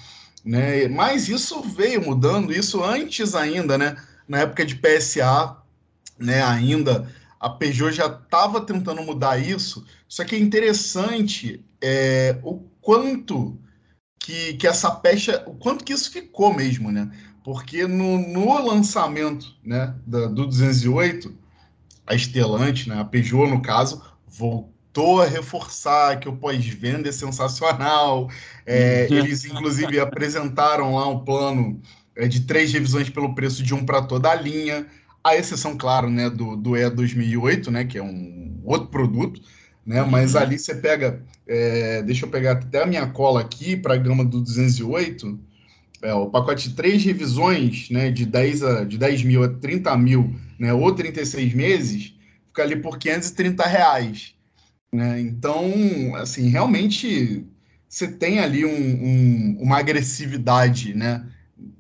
Né? 0.45 0.89
Mas 0.89 1.29
isso 1.29 1.61
veio 1.63 2.03
mudando, 2.03 2.53
isso 2.53 2.83
antes 2.83 3.35
ainda, 3.35 3.77
né? 3.77 3.97
Na 4.27 4.41
época 4.41 4.65
de 4.65 4.77
PSA, 4.77 5.57
né? 6.19 6.43
Ainda 6.43 7.11
a 7.41 7.51
Peugeot 7.51 7.93
já 7.93 8.07
estava 8.07 8.61
tentando 8.61 9.03
mudar 9.03 9.39
isso. 9.39 9.85
Só 10.09 10.25
que 10.25 10.35
é 10.35 10.39
interessante 10.39 11.65
é, 11.81 12.39
o 12.43 12.61
quanto 12.81 13.59
que, 14.19 14.55
que 14.55 14.67
essa 14.67 14.91
pecha, 14.91 15.43
o 15.47 15.55
quanto 15.55 15.85
que 15.85 15.93
isso 15.93 16.11
ficou 16.11 16.55
mesmo, 16.55 16.91
né? 16.91 17.11
porque 17.49 17.87
no, 17.87 18.19
no 18.19 18.63
lançamento 18.63 19.57
né, 19.65 19.95
da, 20.07 20.27
do 20.27 20.45
208, 20.45 21.35
a 22.07 22.15
Estelante, 22.15 22.91
né, 22.91 23.01
a 23.01 23.05
Peugeot 23.07 23.49
no 23.49 23.63
caso, 23.63 24.03
voltou 24.27 25.23
a 25.23 25.27
reforçar 25.27 26.21
que 26.21 26.29
o 26.29 26.37
pós-venda 26.37 27.09
é 27.09 27.13
sensacional. 27.13 28.29
É, 28.67 29.07
eles, 29.11 29.47
inclusive, 29.47 29.97
apresentaram 29.99 30.97
lá 30.97 31.09
um 31.09 31.25
plano 31.25 31.81
é, 32.15 32.29
de 32.29 32.41
três 32.41 32.71
revisões 32.71 33.09
pelo 33.09 33.35
preço 33.35 33.63
de 33.63 33.75
um 33.75 33.83
para 33.83 34.03
toda 34.03 34.31
a 34.31 34.35
linha, 34.35 34.87
a 35.23 35.37
exceção, 35.37 35.77
claro, 35.77 36.09
né, 36.09 36.31
do, 36.31 36.57
do 36.57 36.77
E 36.77 36.89
2008, 36.89 37.71
né, 37.71 37.85
que 37.85 37.99
é 37.99 38.03
um 38.03 38.61
outro 38.65 38.89
produto, 38.89 39.41
né, 39.85 40.03
mas 40.03 40.35
uhum. 40.35 40.41
ali 40.41 40.59
você 40.59 40.75
pega, 40.75 41.23
é, 41.47 42.03
deixa 42.03 42.27
eu 42.27 42.31
pegar 42.31 42.53
até 42.53 42.83
a 42.83 42.87
minha 42.87 43.07
cola 43.07 43.41
aqui 43.41 43.77
para 43.77 43.95
a 43.95 43.99
gama 43.99 44.25
do 44.25 44.41
208, 44.41 45.39
é, 46.03 46.13
o 46.15 46.31
pacote 46.31 46.69
de 46.69 46.75
três 46.77 47.05
revisões, 47.05 47.91
né, 47.91 48.11
de 48.11 48.25
10, 48.25 48.63
a, 48.63 48.85
de 48.85 48.97
10 48.99 49.25
mil 49.25 49.43
a 49.43 49.49
30 49.49 49.97
mil, 49.97 50.35
né, 50.59 50.73
ou 50.73 50.93
36 50.95 51.55
meses, 51.55 52.15
fica 52.49 52.63
ali 52.63 52.77
por 52.77 52.99
530 52.99 53.67
reais. 53.67 54.35
Né? 54.93 55.21
Então, 55.21 56.15
assim, 56.17 56.49
realmente 56.49 57.45
você 57.89 58.07
tem 58.07 58.41
ali 58.41 58.65
um, 58.65 58.71
um, 58.71 59.59
uma 59.61 59.79
agressividade, 59.79 60.95
né, 60.95 61.25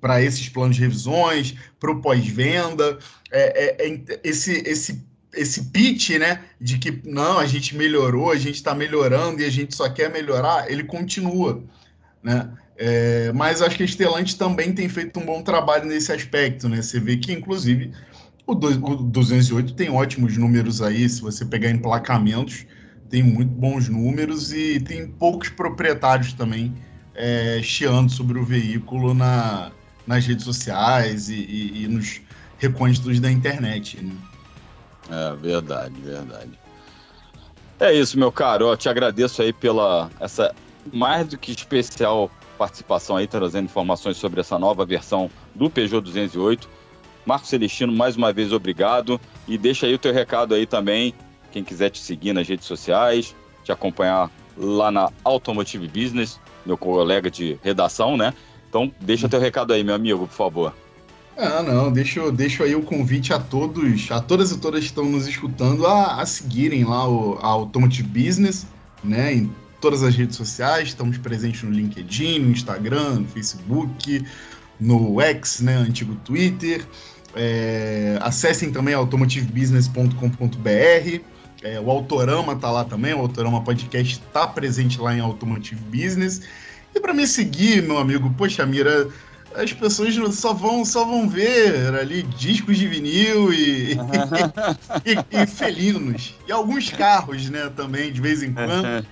para 0.00 0.22
esses 0.22 0.48
planos 0.48 0.76
de 0.76 0.82
revisões, 0.82 1.54
para 1.78 1.90
o 1.90 2.00
pós-venda, 2.00 2.98
é, 3.30 3.84
é, 3.84 3.88
é, 3.88 4.20
esse, 4.24 4.52
esse, 4.66 5.04
esse 5.34 5.64
pitch, 5.64 6.10
né, 6.10 6.42
de 6.60 6.78
que 6.78 7.02
não, 7.04 7.38
a 7.38 7.46
gente 7.46 7.76
melhorou, 7.76 8.30
a 8.30 8.36
gente 8.36 8.56
está 8.56 8.74
melhorando 8.74 9.42
e 9.42 9.44
a 9.44 9.50
gente 9.50 9.74
só 9.74 9.88
quer 9.88 10.10
melhorar, 10.10 10.70
ele 10.70 10.84
continua, 10.84 11.62
né? 12.22 12.50
É, 12.80 13.32
mas 13.32 13.60
acho 13.60 13.76
que 13.76 13.82
a 13.82 13.86
Estelante 13.86 14.38
também 14.38 14.72
tem 14.72 14.88
feito 14.88 15.18
um 15.18 15.26
bom 15.26 15.42
trabalho 15.42 15.84
nesse 15.84 16.12
aspecto, 16.12 16.68
né? 16.68 16.80
Você 16.80 17.00
vê 17.00 17.16
que, 17.16 17.32
inclusive, 17.32 17.92
o, 18.46 18.54
do, 18.54 18.68
o 18.68 18.96
208 18.96 19.74
tem 19.74 19.90
ótimos 19.90 20.36
números 20.36 20.80
aí, 20.80 21.08
se 21.08 21.20
você 21.20 21.44
pegar 21.44 21.70
emplacamentos, 21.70 22.64
tem 23.10 23.22
muito 23.22 23.50
bons 23.50 23.88
números 23.88 24.52
e 24.52 24.78
tem 24.78 25.08
poucos 25.08 25.48
proprietários 25.48 26.32
também 26.32 26.72
é, 27.14 27.60
chiando 27.62 28.12
sobre 28.12 28.38
o 28.38 28.44
veículo 28.44 29.12
na, 29.12 29.72
nas 30.06 30.24
redes 30.24 30.44
sociais 30.44 31.28
e, 31.28 31.34
e, 31.34 31.84
e 31.84 31.88
nos 31.88 32.20
recônditos 32.58 33.20
da 33.20 33.30
internet. 33.30 34.02
Né? 34.02 34.12
É 35.10 35.36
verdade, 35.36 35.94
verdade. 36.00 36.50
É 37.80 37.92
isso, 37.92 38.18
meu 38.18 38.32
caro. 38.32 38.68
Eu 38.68 38.76
te 38.76 38.88
agradeço 38.88 39.40
aí 39.40 39.52
pela 39.52 40.10
essa 40.20 40.54
mais 40.92 41.26
do 41.28 41.38
que 41.38 41.52
especial 41.52 42.30
participação 42.58 43.16
aí, 43.16 43.26
trazendo 43.26 43.66
informações 43.66 44.16
sobre 44.16 44.40
essa 44.40 44.58
nova 44.58 44.84
versão 44.84 45.30
do 45.54 45.70
Peugeot 45.70 46.02
208. 46.02 46.68
Marcos 47.24 47.48
Celestino, 47.48 47.92
mais 47.92 48.16
uma 48.16 48.32
vez, 48.32 48.52
obrigado. 48.52 49.20
E 49.46 49.56
deixa 49.56 49.86
aí 49.86 49.94
o 49.94 49.98
teu 49.98 50.12
recado 50.12 50.54
aí 50.54 50.66
também, 50.66 51.14
quem 51.52 51.62
quiser 51.62 51.90
te 51.90 52.00
seguir 52.00 52.32
nas 52.32 52.48
redes 52.48 52.66
sociais, 52.66 53.34
te 53.62 53.70
acompanhar 53.70 54.30
lá 54.56 54.90
na 54.90 55.10
Automotive 55.22 55.86
Business, 55.86 56.40
meu 56.66 56.76
colega 56.76 57.30
de 57.30 57.58
redação, 57.62 58.16
né? 58.16 58.34
Então, 58.68 58.92
deixa 59.00 59.28
teu 59.28 59.40
recado 59.40 59.72
aí, 59.72 59.84
meu 59.84 59.94
amigo, 59.94 60.26
por 60.26 60.34
favor. 60.34 60.74
Ah, 61.40 61.62
não, 61.62 61.92
deixo, 61.92 62.32
deixo 62.32 62.64
aí 62.64 62.74
o 62.74 62.82
convite 62.82 63.32
a 63.32 63.38
todos, 63.38 64.10
a 64.10 64.20
todas 64.20 64.50
e 64.50 64.58
todas 64.58 64.80
que 64.80 64.86
estão 64.86 65.04
nos 65.04 65.28
escutando 65.28 65.86
a, 65.86 66.20
a 66.20 66.26
seguirem 66.26 66.82
lá 66.82 67.08
o, 67.08 67.38
Automotive 67.40 68.08
Business, 68.08 68.66
né? 69.04 69.34
Em 69.34 69.52
todas 69.80 70.02
as 70.02 70.16
redes 70.16 70.36
sociais, 70.36 70.88
estamos 70.88 71.16
presentes 71.16 71.62
no 71.62 71.70
LinkedIn, 71.70 72.40
no 72.40 72.50
Instagram, 72.50 73.20
no 73.20 73.28
Facebook, 73.28 74.26
no 74.80 75.20
X, 75.20 75.60
né, 75.60 75.76
antigo 75.76 76.16
Twitter. 76.24 76.84
É, 77.36 78.18
acessem 78.20 78.72
também 78.72 78.94
automotivebusiness.com.br. 78.94 81.20
É, 81.62 81.78
o 81.78 81.88
Autorama 81.88 82.56
tá 82.56 82.68
lá 82.68 82.84
também, 82.84 83.14
o 83.14 83.20
Autorama 83.20 83.62
Podcast 83.62 84.20
está 84.26 84.44
presente 84.44 85.00
lá 85.00 85.14
em 85.14 85.20
Automotive 85.20 85.82
Business. 85.84 86.40
E 86.92 86.98
para 86.98 87.14
me 87.14 87.28
seguir, 87.28 87.80
meu 87.82 87.98
amigo, 87.98 88.28
poxa, 88.36 88.66
Mira, 88.66 89.08
as 89.54 89.72
pessoas 89.72 90.14
só 90.34 90.52
vão, 90.52 90.84
só 90.84 91.04
vão 91.04 91.28
ver 91.28 91.94
ali 91.94 92.22
discos 92.22 92.76
de 92.76 92.86
vinil 92.86 93.52
e, 93.52 93.92
e, 95.04 95.42
e, 95.42 95.46
felinos. 95.46 96.34
E 96.46 96.52
alguns 96.52 96.90
carros, 96.90 97.48
né, 97.48 97.70
também, 97.74 98.12
de 98.12 98.20
vez 98.20 98.42
em 98.42 98.52
quando. 98.52 99.04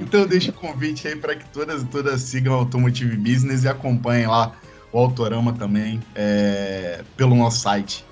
Então 0.00 0.20
eu 0.20 0.28
deixo 0.28 0.50
o 0.50 0.54
convite 0.54 1.06
aí 1.06 1.16
para 1.16 1.36
que 1.36 1.48
todas 1.50 1.82
todas 1.84 2.20
sigam 2.22 2.54
Automotive 2.54 3.16
Business 3.16 3.64
e 3.64 3.68
acompanhem 3.68 4.26
lá 4.26 4.52
o 4.92 4.98
Autorama 4.98 5.52
também 5.52 6.00
é, 6.14 7.02
pelo 7.16 7.34
nosso 7.34 7.60
site. 7.60 8.04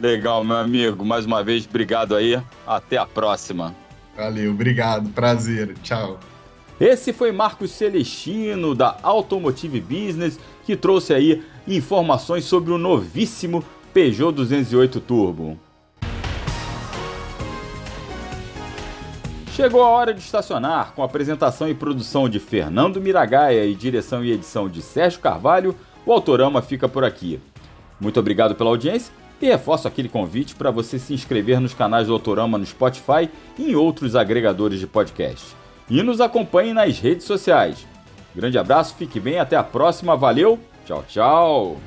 Legal, 0.00 0.44
meu 0.44 0.56
amigo. 0.56 1.04
Mais 1.04 1.26
uma 1.26 1.42
vez, 1.42 1.66
obrigado 1.66 2.14
aí. 2.14 2.40
Até 2.66 2.96
a 2.96 3.06
próxima. 3.06 3.74
Valeu, 4.16 4.52
obrigado. 4.52 5.08
Prazer. 5.10 5.74
Tchau. 5.82 6.18
Esse 6.80 7.12
foi 7.12 7.32
Marcos 7.32 7.72
Celestino 7.72 8.72
da 8.72 8.96
Automotive 9.02 9.80
Business 9.80 10.38
que 10.64 10.76
trouxe 10.76 11.12
aí 11.12 11.42
informações 11.66 12.44
sobre 12.44 12.72
o 12.72 12.78
novíssimo 12.78 13.64
Peugeot 13.92 14.30
208 14.30 15.00
Turbo. 15.00 15.58
Chegou 19.52 19.82
a 19.82 19.88
hora 19.88 20.14
de 20.14 20.20
estacionar 20.20 20.92
com 20.92 21.02
apresentação 21.02 21.68
e 21.68 21.74
produção 21.74 22.28
de 22.28 22.38
Fernando 22.38 23.00
Miragaia 23.00 23.66
e 23.66 23.74
direção 23.74 24.24
e 24.24 24.30
edição 24.30 24.68
de 24.68 24.80
Sérgio 24.80 25.18
Carvalho. 25.18 25.74
O 26.06 26.12
Autorama 26.12 26.62
fica 26.62 26.88
por 26.88 27.02
aqui. 27.02 27.40
Muito 28.00 28.20
obrigado 28.20 28.54
pela 28.54 28.70
audiência 28.70 29.12
e 29.42 29.46
reforço 29.46 29.88
aquele 29.88 30.08
convite 30.08 30.54
para 30.54 30.70
você 30.70 30.96
se 30.96 31.12
inscrever 31.12 31.58
nos 31.58 31.74
canais 31.74 32.06
do 32.06 32.12
Autorama 32.12 32.56
no 32.56 32.64
Spotify 32.64 33.28
e 33.58 33.72
em 33.72 33.74
outros 33.74 34.14
agregadores 34.14 34.78
de 34.78 34.86
podcast 34.86 35.58
e 35.88 36.02
nos 36.02 36.20
acompanhe 36.20 36.72
nas 36.72 36.98
redes 36.98 37.26
sociais. 37.26 37.86
Grande 38.34 38.58
abraço, 38.58 38.94
fique 38.94 39.18
bem, 39.18 39.38
até 39.38 39.56
a 39.56 39.64
próxima, 39.64 40.16
valeu, 40.16 40.58
tchau, 40.84 41.04
tchau! 41.08 41.78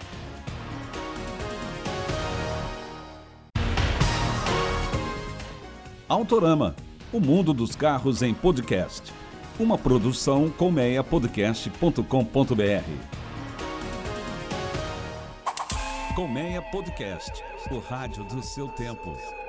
Autorama, 6.10 6.76
o 7.14 7.22
mundo 7.22 7.54
dos 7.54 7.76
carros 7.76 8.22
em 8.22 8.34
podcast. 8.34 9.14
Uma 9.58 9.78
produção 9.78 10.50
colmeiapodcast.com.br. 10.50 13.22
Colmeia 16.16 16.62
Podcast, 16.62 17.42
o 17.72 17.80
rádio 17.80 18.26
do 18.26 18.44
seu 18.44 18.68
tempo. 18.68 19.41